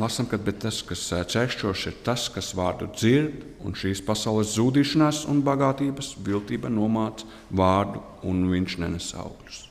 [0.00, 1.02] lasām, ka tas, kas
[1.32, 8.00] čēkšķos, ir tas, kas vārdu dzird, un šīs pasaules zudīšanās un bagātības viltība nomāca vārdu,
[8.24, 9.66] un viņš nenes augļus.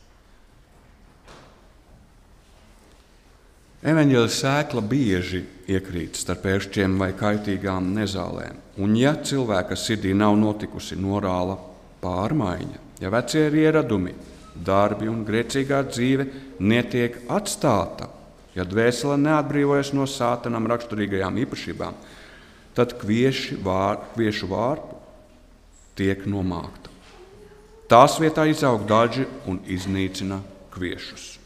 [3.82, 5.40] Evanģēlis sēkla bieži
[5.74, 11.58] iekrīt starp ēršķiem vai kaitīgām nezālēm, un ja cilvēka sirdī nav notikusi morāla
[12.04, 14.14] pārmaiņa, ja vecie ieradumi,
[14.54, 16.28] darbi un grēcīgā dzīve
[16.62, 18.21] netiek atstāta,
[18.56, 21.98] ja dvēsele neatbrīvojas no sātanam raksturīgajām īpašībām,
[22.76, 25.00] tad vār, kviešu vārpu
[26.00, 26.90] tiek nomākta.
[27.92, 30.40] Tās vietā izaug daži un iznīcina
[30.72, 31.38] kviešus.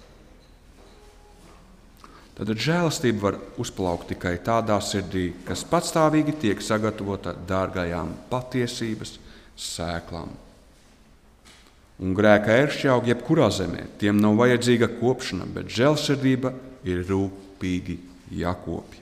[2.35, 9.15] Tad žēlastība var uzplaukt tikai tādā sirdī, kas patstāvīgi tiek sagatavota dārgajām patiesības
[9.55, 10.33] sēklām.
[12.03, 17.97] Un grēka ēršķi aug jebkurā zemē, tiem nav vajadzīga kopšana, bet žēlsirdība ir rūpīgi
[18.35, 19.01] jākopja.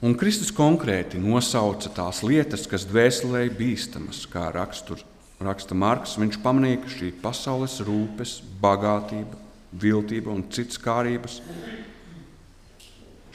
[0.00, 5.02] Un Kristus konkrēti nosauca tās lietas, kas dvēselē bīstamas, kā rakstur,
[5.44, 6.16] raksta Marks.
[6.16, 9.36] Viņš pamanīja, ka šī pasaules rūpes, bagātība,
[9.76, 11.42] viltība un citas kārības.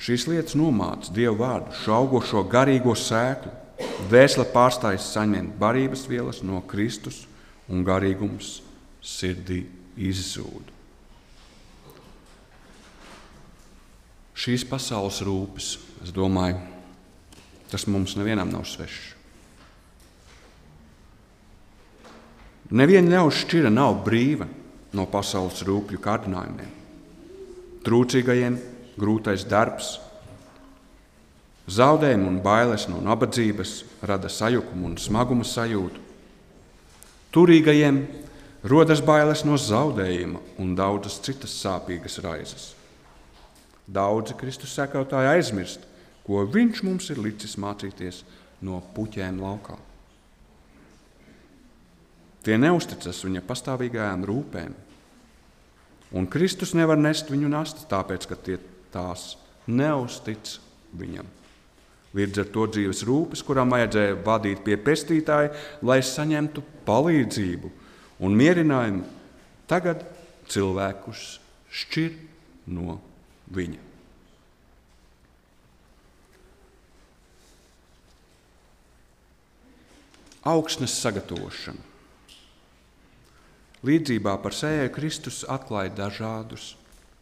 [0.02, 3.54] Šīs lietas nomāca Dievu vārdu, šo augošo garīgo sēklu.
[4.10, 7.28] Vēsle pārstājas saņemt barības vielas no Kristus,
[7.70, 8.64] un garīgums
[9.06, 10.72] sirdī izzūd.
[14.36, 16.60] Šīs pasaules rūpes, es domāju,
[17.72, 19.14] tas mums nevienam nav svešs.
[22.76, 24.48] Neviena ļaužu šķira nav brīva
[24.98, 26.72] no pasaules rūpju kārdinājumiem.
[27.86, 28.58] Trūcīgajiem
[28.98, 30.00] grūtais darbs,
[31.70, 36.02] zaudējumi un bailes no nabadzības rada sajukumu un smaguma sajūtu.
[37.36, 38.02] Turīgajiem
[38.66, 42.72] rodas bailes no zaudējuma un daudzas citas sāpīgas raizes.
[43.86, 45.84] Daudzi Kristus sekotāji aizmirst,
[46.26, 48.24] ko Viņš mums ir licis mācīties
[48.66, 49.78] no puķēm laukā.
[52.46, 54.74] Tie neusticas viņa pastāvīgajām rūpēm,
[56.16, 58.56] Un Kristus nevar nest viņu nastu, tāpēc, ka tie
[58.94, 59.34] tās
[59.68, 60.54] neuztic
[60.96, 61.28] viņam.
[62.16, 65.52] Līdz ar to dzīves rūpes, kurām vajadzēja vadīt pie pestītāja,
[65.84, 67.72] lai saņemtu palīdzību
[68.20, 69.04] un mierinājumu,
[69.68, 70.06] tagad
[70.52, 71.40] cilvēkus
[71.72, 72.16] šķir
[72.72, 73.00] no
[73.56, 73.82] viņa.
[80.46, 81.82] Augsnes sagatavošana.
[83.86, 86.74] Līdzībā par sēju Kristus atklāja dažādus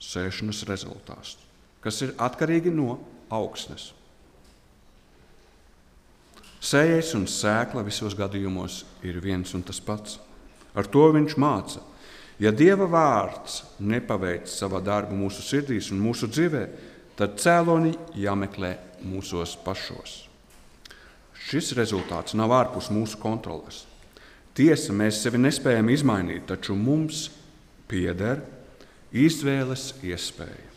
[0.03, 1.37] sēšanas rezultātus,
[1.83, 2.97] kas ir atkarīgi no
[3.31, 3.91] augsnes.
[6.63, 10.19] Sējais un sēkla visos gadījumos ir viens un tas pats.
[10.73, 11.83] Ar to viņš māca.
[12.41, 16.63] Ja Dieva vārds nepaveic savu darbu mūsu sirdīs un mūsu dzīvē,
[17.19, 18.73] tad cēloni jāmeklē
[19.05, 20.23] mūsos pašos.
[21.43, 23.83] Šis rezultāts nav ārpus mūsu kontroles.
[24.57, 27.27] Tiesa, mēs sevi nespējam izmainīt, taču mums
[27.89, 28.41] pieder
[29.13, 30.69] izvēles iespēja.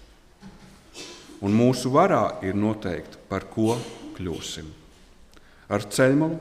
[1.45, 3.77] Un mūsu varā ir noteikt, par ko
[4.17, 4.69] kļūsim.
[5.69, 6.39] Ar ceļmalu,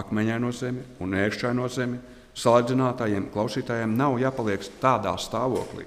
[0.00, 1.98] akmeņaino zemi un ērkšķaino zemi
[2.40, 5.86] salīdzinātājiem, klausītājiem nav jāpaliek tādā stāvoklī.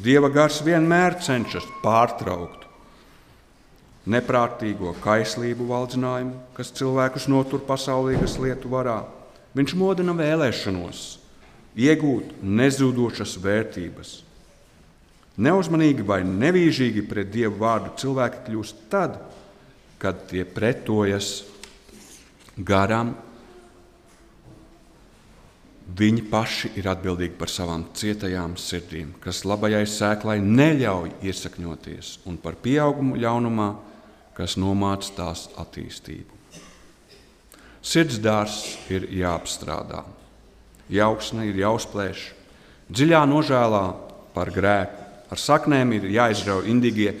[0.00, 2.66] Dieva gars vienmēr cenšas pārtraukt
[4.10, 9.02] neprātīgo kaislību valdzinājumu, kas cilvēkus notur pasaulīgas lietu varā
[9.50, 10.98] Viņš modina vēlēšanos,
[11.74, 14.12] iegūt nezudošas vērtības.
[15.42, 19.16] Neuzmanīgi vai nevīžīgi pret Dievu vārdu cilvēki kļūst tad,
[19.98, 21.40] kad tie pretojas
[22.56, 23.16] garam.
[25.90, 32.58] Viņi paši ir atbildīgi par savām cietajām sirdīm, kas labajai sēklai neļauj iesakņoties, un par
[32.62, 33.70] pieaugumu ļaunumā,
[34.36, 36.36] kas nomāca tās attīstību.
[37.82, 40.04] Sirdsdārs ir jāapstrādā.
[40.90, 42.32] jauksne ir jāuzplēš,
[42.90, 43.84] dziļā nožēlā
[44.34, 47.14] par grēku, ar saknēm ir jāizrauj indīgie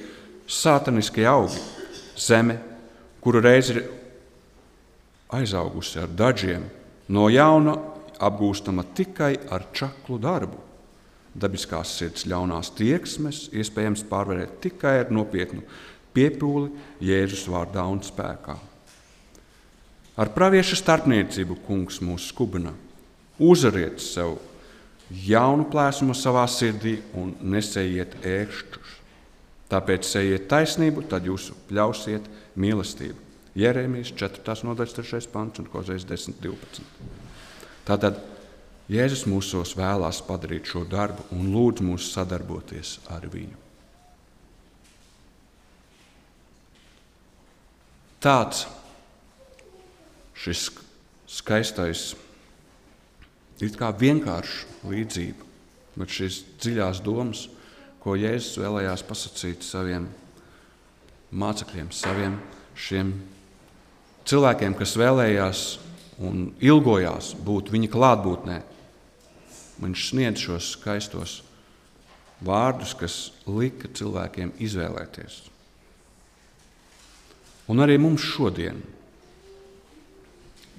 [0.46, 1.60] sātaniskie augi,
[2.18, 2.58] zeme,
[3.20, 3.84] kura reiz ir
[5.30, 6.66] aizaugusi ar dažiem,
[7.08, 7.76] no jauna
[8.20, 10.60] apgūstama tikai ar čaklu darbu.
[11.30, 15.62] Dabiskās sirds ļaunās tieksmes iespējams pārvarēt tikai ar nopietnu
[16.14, 16.72] piepūli
[17.06, 18.56] Jēzus vārdā un spēkā.
[20.20, 22.74] Ar pravieša starpniecību kungs mūs skubina.
[23.40, 24.36] Uzariet sev
[25.26, 28.98] jaunu plēsmu savā sirdī un nesējiet ēkšķus.
[29.70, 32.26] Tāpēc sejiet taisnību, tad jūs ļausiet
[32.58, 33.30] mīlestību.
[33.54, 34.60] Jeremijas 4.
[34.66, 35.30] nodaļas 3.
[35.30, 36.38] pants un Kozēs 10.
[36.42, 37.19] 12.
[37.90, 38.20] Tātad
[38.90, 43.58] Jēzus mūsos vēlās padarīt šo darbu un lūdz mūs sadarboties ar viņu.
[48.22, 48.66] Tāds
[50.38, 50.68] šis
[51.30, 52.04] skaistais,
[53.58, 55.46] it kā vienkāršs līdzība,
[55.98, 57.48] bet šīs dziļās domas,
[58.02, 60.06] ko Jēzus vēlējās pasakīt saviem
[61.30, 62.38] mācekļiem, saviem
[62.78, 63.14] šiem
[64.30, 65.64] cilvēkiem, kas vēlējās
[66.20, 68.58] un ilgojās būt viņa klātbūtnē.
[69.80, 71.38] Viņš sniedz šos skaistos
[72.44, 73.16] vārdus, kas
[73.48, 75.40] lika cilvēkiem izvēlēties.
[77.70, 78.80] Un arī mums šodien.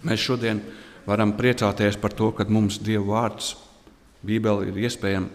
[0.06, 0.62] Mēs šodien
[1.06, 3.56] varam priecāties par to, ka mums Dieva vārds,
[4.22, 5.30] Bībele ir iespējama.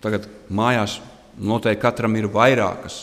[0.00, 1.00] Tagad mājās
[1.36, 3.02] noteikti katram ir vairākas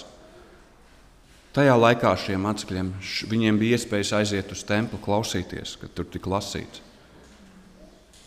[1.49, 2.89] Tajā laikā šiem mācekļiem
[3.31, 6.83] viņiem bija iespējas aiziet uz templi, klausīties, kad tur tika lasīts.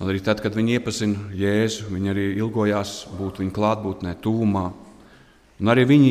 [0.02, 4.64] Un arī tad, kad viņi iepazina Jēzu, viņi arī ilgojās būt viņa klātbūtnē, tūmā.
[5.62, 6.10] Un arī viņi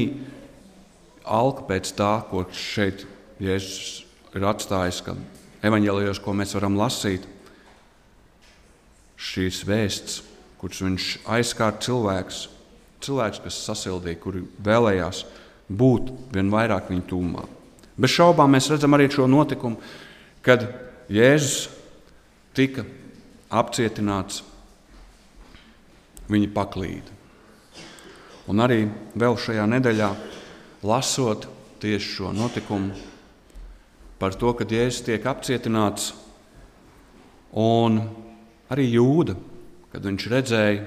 [1.27, 3.03] alka pēc tā, ko šeit
[3.43, 5.17] Jēzus ir atstājis, ka
[5.67, 7.27] evaņģēlijos, ko mēs varam lasīt,
[9.19, 10.21] šīs vēsts,
[10.63, 12.45] kurš viņš aizskāra cilvēks,
[13.03, 15.25] cilvēks, kas sasildīja, kuri vēlējās
[15.77, 17.45] būt vien vairāk viņa tūmā.
[18.01, 19.79] Bez šaubām mēs redzam arī šo notikumu,
[20.41, 20.65] kad
[21.11, 21.69] Jēzus
[22.55, 22.85] tika
[23.51, 24.41] apcietināts,
[26.31, 27.17] viņa paklīda.
[28.51, 28.85] Un arī
[29.19, 30.09] vēl šajā nedēļā,
[30.87, 31.47] lasot
[31.83, 32.95] tieši šo notikumu
[34.21, 36.11] par to, ka Jēzus tiek apcietināts,
[37.57, 37.99] un
[38.71, 39.35] arī jūda,
[39.91, 40.83] kad viņš redzēja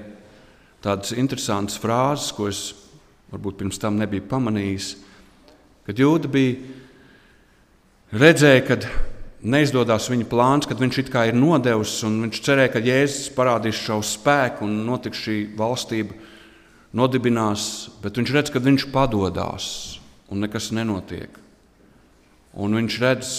[0.85, 2.61] tādas interesantas frāzes, ko es
[3.35, 4.93] varbūt pirms tam nebija pamanījis,
[5.85, 8.77] kad jūda bija redzēja, ka
[9.45, 13.81] neizdodas viņa plāns, kad viņš it kā ir nodevis, un viņš cerēja, ka Jēzus parādīs
[13.81, 16.15] šo spēku un notiks šī valstība,
[16.95, 19.67] nodibinās, bet viņš redz, ka viņš padodas
[20.31, 21.35] un nekas nenotiek.
[22.55, 23.33] Un viņš redz,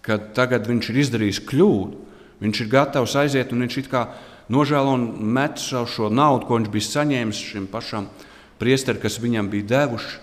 [0.00, 2.06] ka tagad viņš ir izdarījis kļūdu.
[2.40, 4.06] Viņš ir gatavs aiziet un viņš it kā
[4.48, 8.08] nožēlo un met šo naudu, ko viņš bija saņēmis šim pašam
[8.58, 10.18] priesteri, kas viņam bija devuši,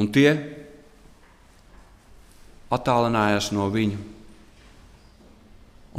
[0.00, 0.30] un tie
[2.70, 3.98] attālinājās no viņa.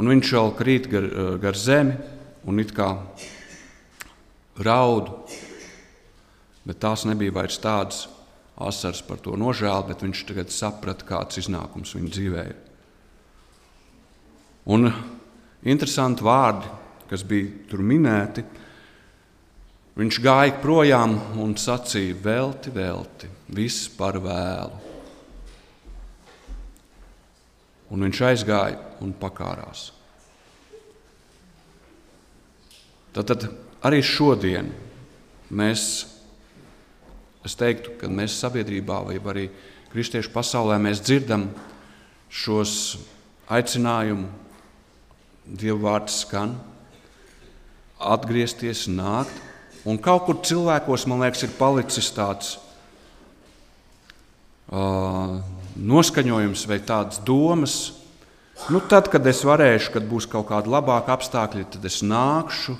[0.00, 1.06] Un viņš vēl krīt gar,
[1.42, 1.98] gar zemi
[2.48, 2.88] un it kā
[4.64, 5.10] raud,
[6.64, 8.06] bet tās nebija vairs tādas
[8.56, 12.58] asaras par to nožēlu, bet viņš tagad saprata, kāds iznākums viņa dzīvē ir.
[14.72, 14.86] Un
[15.66, 16.68] interesanti vārdi,
[17.10, 18.44] kas bija tur minēti,
[19.92, 24.78] Viņš gāja projām un sacīja: Velti, velti, viss par vēlu.
[27.92, 29.90] Un viņš aizgāja un pakārās.
[33.12, 33.44] Tad, tad
[33.84, 34.70] arī šodien
[35.52, 35.82] mēs,
[37.44, 39.44] es teiktu, ka mēs sabiedrībā vai arī
[39.92, 41.50] kristiešu pasaulē dzirdam
[42.32, 42.96] šos
[43.52, 44.38] aicinājumus,
[45.42, 46.52] Dieva vārds skan,
[47.98, 49.51] atgriezties, nākt
[49.88, 52.54] Un kaut kur cilvēkos, man liekas, ir palicis tāds
[54.70, 55.40] uh,
[55.74, 57.76] noskaņojums vai tādas domas.
[58.70, 62.76] Nu, tad, kad es varēšu, kad būs kaut kādi labāki apstākļi, tad es nākšu,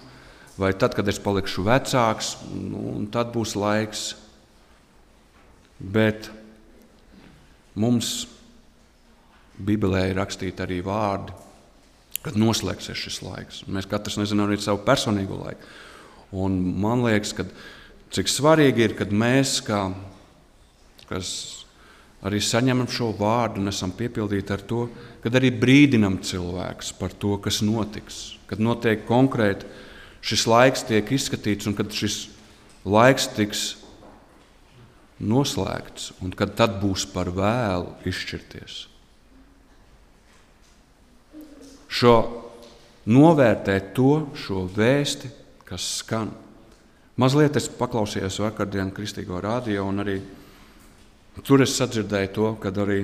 [0.61, 4.05] vai tad, kad es palikšu vecāks, nu, tad būs laiks.
[5.83, 6.31] Bet
[7.75, 8.29] mums
[9.63, 11.35] Bībelē ir rakstīti arī vārdi,
[12.23, 13.65] kad noslēgsies šis laiks.
[13.67, 15.67] Mēs katrs nezinām arī savu personīgo laiku.
[16.33, 17.45] Un man liekas, ka
[18.13, 19.85] cik svarīgi ir, kad mēs, kā,
[21.11, 21.33] kas
[22.25, 24.87] arī saņemam šo vārdu un esam piepildīti ar to,
[25.25, 28.23] kad arī brīdinam cilvēkus par to, kas notiks.
[28.49, 29.69] Kad notiek konkrēti
[30.23, 32.27] šis laiks tiek izskatīts un kad šis
[32.87, 33.65] laiks tiks
[35.23, 38.87] noslēgts un kad tad būs par vēlu izšķirties.
[41.93, 42.15] Šo
[43.13, 45.29] novērtēt to šo vēsti,
[45.69, 46.33] kas skan.
[47.21, 50.17] Mazliet es paklausījos vakardienas kristīgo rādio, un arī
[51.45, 53.01] tur es sadzirdēju to, ka arī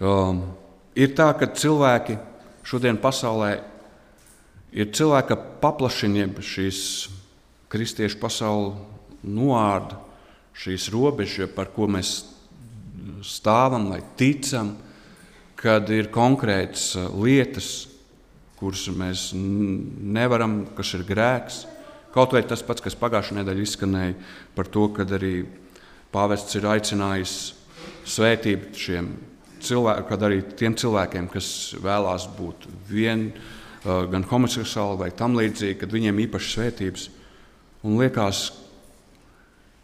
[0.00, 0.42] um,
[0.96, 2.16] ir tā, ka cilvēki
[2.64, 3.52] šodien pasaulē
[4.72, 6.82] ir cilvēki, kas paplašina šīs
[7.70, 8.80] kristiešu pasaules
[9.22, 9.98] noārda
[10.60, 12.24] šīs robežas, par ko mēs
[13.24, 14.74] stāvam vai ticam,
[15.60, 17.89] kad ir konkrētas uh, lietas,
[18.60, 21.64] kuras mēs nevaram, kas ir grēks.
[22.14, 24.14] Kaut vai tas pats, kas pagājušajā nedēļā izskanēja
[24.56, 25.44] par to, ka arī
[26.12, 27.34] pāvests ir aicinājis
[28.10, 29.12] svētību šiem
[29.60, 31.48] cilvēkiem, kad arī tiem cilvēkiem, kas
[31.80, 33.28] vēlās būt vien,
[33.84, 37.06] gan homoseksuāli vai tam līdzīgi, kad viņiem īpašas svētības.
[37.86, 38.42] Un liekas,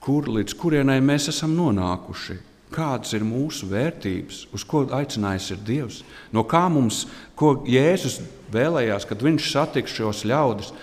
[0.05, 2.37] kur līdz kurienai mēs esam nonākuši.
[2.77, 6.03] Kādas ir mūsu vērtības, uz ko aicinājis ir Dievs?
[6.35, 7.07] No kā mums,
[7.39, 8.18] ko Jēzus
[8.53, 10.74] vēlējās, kad viņš satiks šos ļaudis,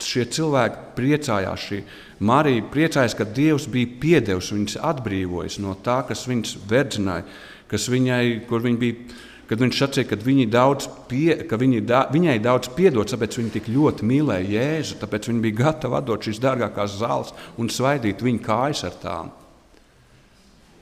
[0.00, 1.80] šie cilvēki priecājās, šī
[2.24, 7.26] Marija priecājās, ka Dievs bija piedevis, viņas atbrīvojis no tā, kas viņas verdzināja,
[7.68, 9.18] kas viņai, kur viņa bija
[9.50, 13.50] kad viņš sacīja, ka, viņi daudz pie, ka viņi da, viņai daudz piedod, tāpēc viņa
[13.56, 18.44] tik ļoti mīlēja Jēzu, tāpēc viņa bija gatava atdot šīs dārgākās zāles un svaidīt viņa
[18.46, 19.32] kājas ar tām.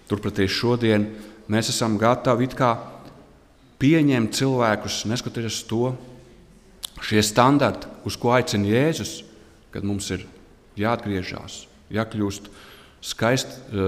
[0.08, 1.04] Turpretī šodien
[1.52, 2.48] mēs esam gatavi
[3.78, 5.92] pieņemt cilvēkus, neskatoties to,
[7.04, 9.22] šie standarti, uz ko aicina Jēzus,
[9.70, 10.24] kad mums ir
[10.78, 12.48] jāatgriežas, jākļūst
[13.04, 13.78] skaisti,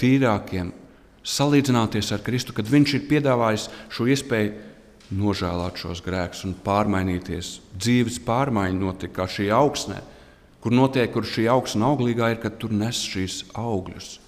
[0.00, 0.72] tīrākiem,
[1.24, 4.54] salīdzināties ar Kristu, kad Viņš ir piedāvājis šo iespēju
[5.14, 7.58] nožēlot šos grēkus un pārmainīties.
[7.76, 10.00] Dzīves pārmaiņa notiek kā šī augsnē,
[10.64, 14.18] kur notiek, kur šī augsne auglīgā ir, kad tur nes šīs augļus.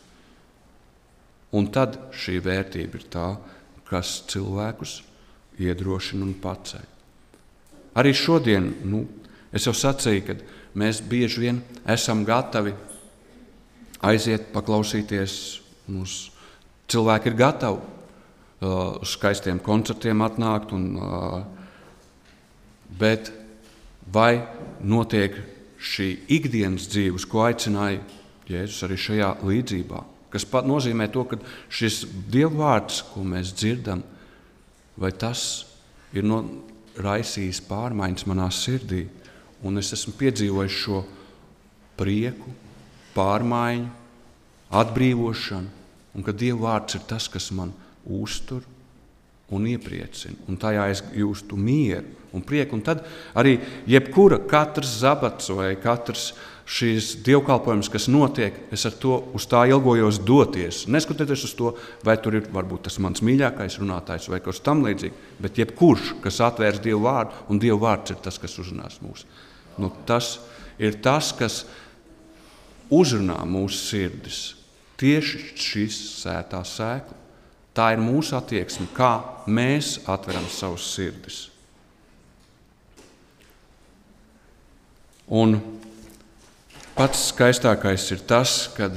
[1.55, 3.29] Un tad šī vērtība ir tā,
[3.87, 4.99] kas cilvēkus
[5.63, 6.87] iedrošina un paceļ.
[7.97, 9.07] Arī šodien, nu,
[9.55, 10.37] es jau sacīju, ka
[10.77, 12.75] mēs bieži vien esam gatavi
[14.05, 15.37] aiziet, paklausīties
[15.89, 16.35] mūsu
[16.87, 21.41] Cilvēki ir gatavi uh, uz skaistiem koncertiem atnākt, un, uh,
[23.01, 23.33] bet
[24.15, 24.39] vai
[24.87, 25.35] notiek
[25.83, 28.05] šī ikdienas dzīve, uz ko aicināja
[28.47, 30.05] Jēzus arī šajā līdzībā?
[30.37, 31.39] Kas nozīmē to, ka
[31.73, 34.03] šis Dieva vārds, ko mēs dzirdam,
[35.01, 35.65] vai tas
[36.13, 36.43] ir no,
[37.01, 39.07] raisījis pārmaiņas manā sirdī,
[39.65, 41.01] un es esmu piedzīvojis šo
[41.97, 42.53] prieku,
[43.17, 43.89] pārmaiņu,
[44.77, 45.75] atbrīvošanu,
[46.17, 47.73] un ka Dieva vārds ir tas, kas man
[48.05, 48.65] uztur
[49.57, 50.37] un iepriecina.
[50.51, 52.77] Un tajā es jūtu mieru un prieku.
[52.77, 53.05] Un tad
[53.39, 53.57] arī
[53.89, 56.33] jebkura, katrs zabats vai katrs
[56.67, 60.83] šīs dievkalpojums, kas notiek, es ar to uz tā ilgojos doties.
[60.91, 61.73] Neskatoties uz to,
[62.05, 66.83] vai tur ir varbūt tas mans mīļākais runātājs vai kas tamlīdzīgs, bet jebkurš, kas atvērs
[66.83, 69.23] Dievu vārdu, un Dieva vārds ir tas, kas uzrunās mūs.
[69.79, 70.37] Nu, tas
[70.83, 71.63] ir tas, kas
[72.91, 74.41] uzrunā mūsu sirdis.
[74.99, 77.23] Tieši šis sētā sēkla.
[77.77, 81.43] Tā ir mūsu attieksme, kā mēs atveram savus sirdis.
[85.27, 85.59] Un
[86.97, 88.91] pats skaistākais ir tas, ka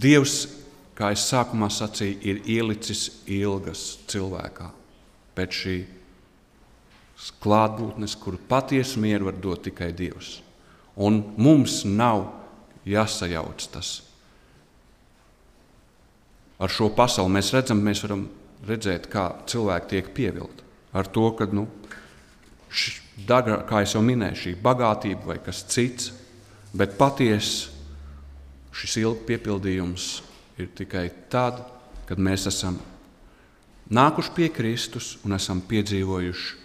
[0.00, 0.48] Dievs,
[0.96, 4.70] kā es sākumā sacīju, ir ielicis ilgas cilvēkā
[5.36, 5.78] pēc šī
[7.44, 10.38] klātbūtnes, kuru patiesu mieru var dot tikai Dievs.
[10.96, 12.30] Un mums nav
[12.88, 13.98] jāsajauc tas
[16.60, 18.26] ar šo pasauli mēs redzam, mēs varam
[18.68, 20.66] redzēt, kā cilvēki tiek pievilti.
[20.92, 21.66] Ar to, ka, nu,
[22.68, 26.10] š, daga, kā jau minēju, šī bagātība vai kas cits,
[26.76, 27.70] bet patiesi
[28.74, 30.08] šis ilgs piepildījums
[30.60, 31.62] ir tikai tad,
[32.06, 32.78] kad mēs esam
[33.90, 36.58] nākuši pie Kristus un esam piedzīvojuši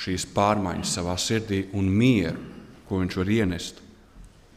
[0.00, 2.38] šīs pārmaiņas savā sirdī un mieru,
[2.88, 3.82] ko Viņš var ienest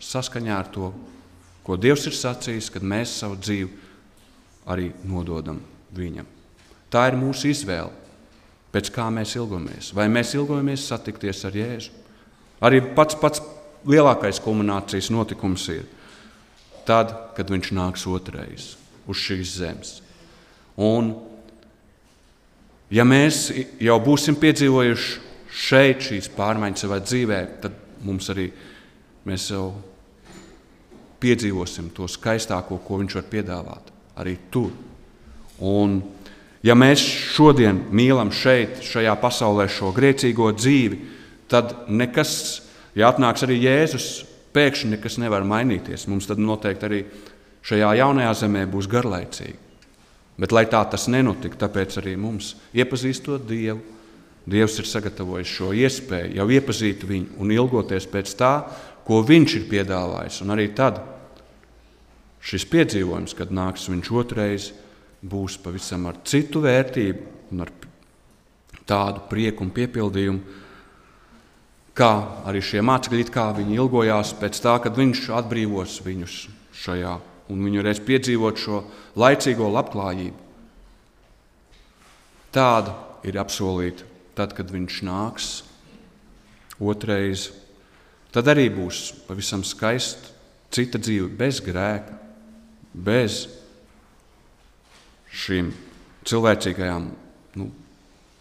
[0.04, 0.92] saskaņā ar to,
[1.64, 3.70] ko Dievs ir sacījis, kad mēs savu dzīvi
[4.74, 5.62] arī nododam
[5.96, 6.28] viņam.
[6.92, 7.92] Tā ir mūsu izvēle,
[8.74, 9.92] pēc kā mēs ilgojamies.
[9.96, 11.94] Vai mēs ilgojamies satikties ar Jēzu?
[12.64, 13.42] Arī pats pats
[13.90, 15.86] lielākais kulminācijas notikums ir
[16.88, 18.74] tad, kad viņš nāks otrais
[19.08, 19.94] uz šīs zemes.
[20.80, 21.14] Un,
[22.94, 23.50] ja mēs
[23.84, 25.20] jau būsim piedzīvojuši
[25.54, 28.50] šeit šīs pārmaiņas savā dzīvē, tad mums arī
[29.28, 29.68] mēs jau
[31.24, 34.74] piedzīvosim to skaistāko, ko viņš var piedāvāt arī tur.
[35.64, 36.02] Un,
[36.66, 37.04] ja mēs
[37.36, 41.00] šodien mīlam šeit, šajā pasaulē, šo grēcīgo dzīvi,
[41.52, 42.63] tad nekas,
[42.96, 44.08] ja atnāks arī Jēzus,
[44.54, 46.08] pēkšņi nekas nevar mainīties.
[46.12, 47.02] Mums tad noteikti arī
[47.66, 49.60] šajā jaunajā zemē būs garlaicīgi.
[50.38, 53.82] Bet, lai tā tas nenotiktu, tāpēc arī mums iepazīstot Dievu,
[54.44, 58.52] Dievs ir sagatavojis šo iespēju jau iepazīt viņu un ilgoties pēc tā,
[59.08, 60.42] ko viņš ir piedāvājis.
[60.44, 61.00] Un arī tad
[62.44, 64.66] šis piedzīvojums, kad nāks viņš otrais,
[65.24, 67.72] būs pavisam ar citu vērtību un ar
[68.84, 70.60] tādu prieku un piepildījumu,
[71.98, 72.12] kā
[72.50, 76.38] arī šie mācekļi, kā viņi ilgojās pēc tā, kad viņš atbrīvos viņus
[76.84, 77.14] šajā
[77.54, 78.82] un viņi varēs piedzīvot šo
[79.20, 80.40] laicīgo labklājību.
[82.54, 82.94] Tāda
[83.26, 84.06] ir apsolīta
[84.38, 85.50] tad, kad viņš nāks
[86.82, 87.50] otrais.
[88.34, 90.32] Tad arī būs pavisam skaista
[90.74, 92.16] cita dzīve, bez grēka,
[92.94, 93.44] bez
[95.44, 95.70] šīm
[96.30, 97.08] cilvēcīgajām,
[97.60, 97.70] nu,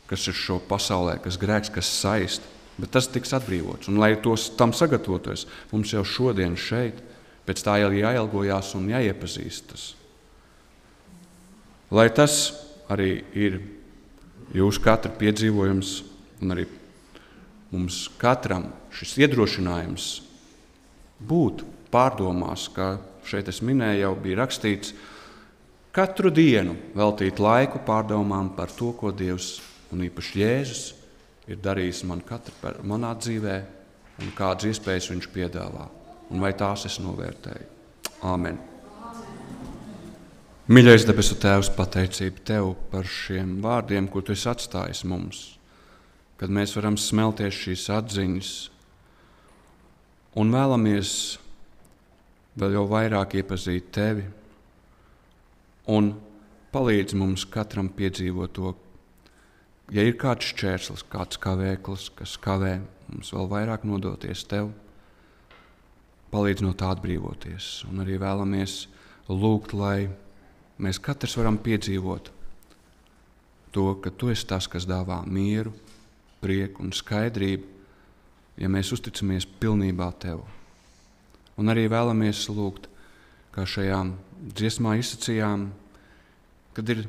[0.08, 2.44] kas ir šo pasaulē, kas grēks, kas saist.
[2.80, 3.90] Bet tas tiks atbrīvots.
[3.92, 7.02] Un, lai tos tam sagatavotos, mums jau šodien šeit
[7.42, 9.92] Pēc tā jau jāielgojās un jāiepazīstas.
[11.92, 12.36] Lai tas
[12.92, 13.58] arī ir
[14.54, 15.96] jūsu katra piedzīvojums,
[16.42, 16.68] un arī
[17.72, 20.06] mums katram šis iedrošinājums
[21.26, 22.94] būt pārdomās, kā
[23.26, 24.94] šeit es minēju, jau bija rakstīts,
[25.92, 29.56] katru dienu veltīt laiku pārdomām par to, ko Dievs
[29.92, 30.86] un īpaši Jēzus
[31.50, 33.56] ir darījis man katra, manā dzīvē
[34.22, 35.88] un kādas iespējas viņš piedāvā
[36.32, 37.68] un vai tās es novērtēju.
[38.28, 38.60] Āmen!
[40.72, 45.40] Mīļais debesu Tēvs, pateicība Tev par šiem vārdiem, ko Tu esi atstājis mums,
[46.38, 48.52] kad mēs varam smelties šīs atziņas
[50.38, 51.10] un vēlamies
[52.62, 54.24] vēl jau vairāk iepazīt Tevi
[55.92, 56.12] un
[56.72, 58.72] palīdz mums katram piedzīvot to,
[59.92, 62.78] ja ir kāds šķērslis, kāds kavēklis, kas kavē
[63.12, 64.72] mums vēl vairāk nodoties Tev
[66.32, 67.84] palīdz no tā atbrīvoties.
[67.90, 68.86] Un arī vēlamies
[69.28, 70.08] lūgt, lai
[70.82, 72.32] mēs katrs varam piedzīvot
[73.72, 75.74] to, ka Tu esi tas, kas dāvā mieru,
[76.42, 77.68] prieku un skaidrību,
[78.60, 80.42] ja mēs uzticamies pilnībā Tev.
[81.60, 82.88] Un arī vēlamies lūgt,
[83.52, 84.00] kā šajā
[84.56, 85.68] dziesmā izsacījām,
[86.72, 87.04] kad ir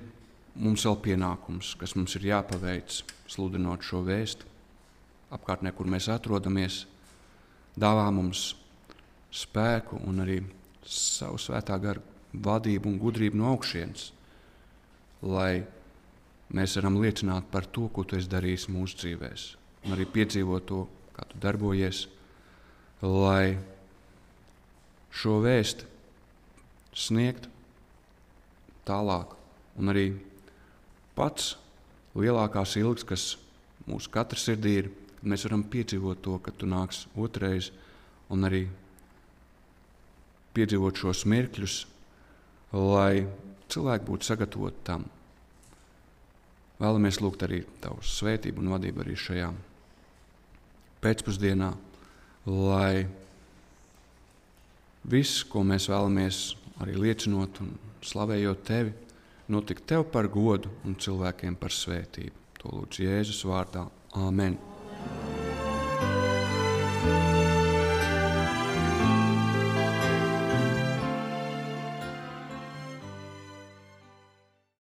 [0.56, 3.02] mums vēl pienākums, kas mums ir jāpaveic,
[3.32, 4.50] sludinot šo vēstu
[5.34, 6.84] apkārtnē, kur mēs atrodamies,
[7.80, 8.52] dāvā mums
[9.34, 10.42] spēku un arī
[10.86, 12.02] savu svētā gara
[12.34, 14.12] vadību un gudrību no augšas,
[15.26, 15.64] lai
[16.54, 19.46] mēs varam liecināt par to, ko tu esi darījis mūsu dzīvēm,
[19.88, 20.84] un arī piedzīvot to,
[21.16, 22.06] kā tu darbojies,
[23.02, 23.58] lai
[25.14, 25.90] šo vēstu
[26.94, 27.50] sniegt
[28.86, 29.34] tālāk,
[29.80, 30.06] un arī
[31.18, 31.56] pats
[32.18, 33.26] lielākās ilgas, kas
[33.90, 34.92] mūsu katra sirdī ir,
[35.24, 37.72] mēs varam piedzīvot to, ka tu nāks otrais
[38.34, 38.66] un arī
[40.54, 41.78] piedzīvot šos mirkļus,
[42.74, 43.26] lai
[43.74, 45.06] cilvēki būtu sagatavoti tam.
[46.82, 49.50] Vēlamies lūgt arī Tavu svētību un vadību arī šajā
[51.04, 51.70] pēcpusdienā,
[52.48, 53.06] lai
[55.10, 56.42] viss, ko mēs vēlamies
[56.84, 58.94] arī liecinot un slavējot Tevi,
[59.48, 62.40] notiktu Tev par godu un cilvēkiem par svētību.
[62.62, 63.88] To lūdzu Jēzus vārdā.
[64.16, 64.60] Āmen!
[67.04, 67.33] thank you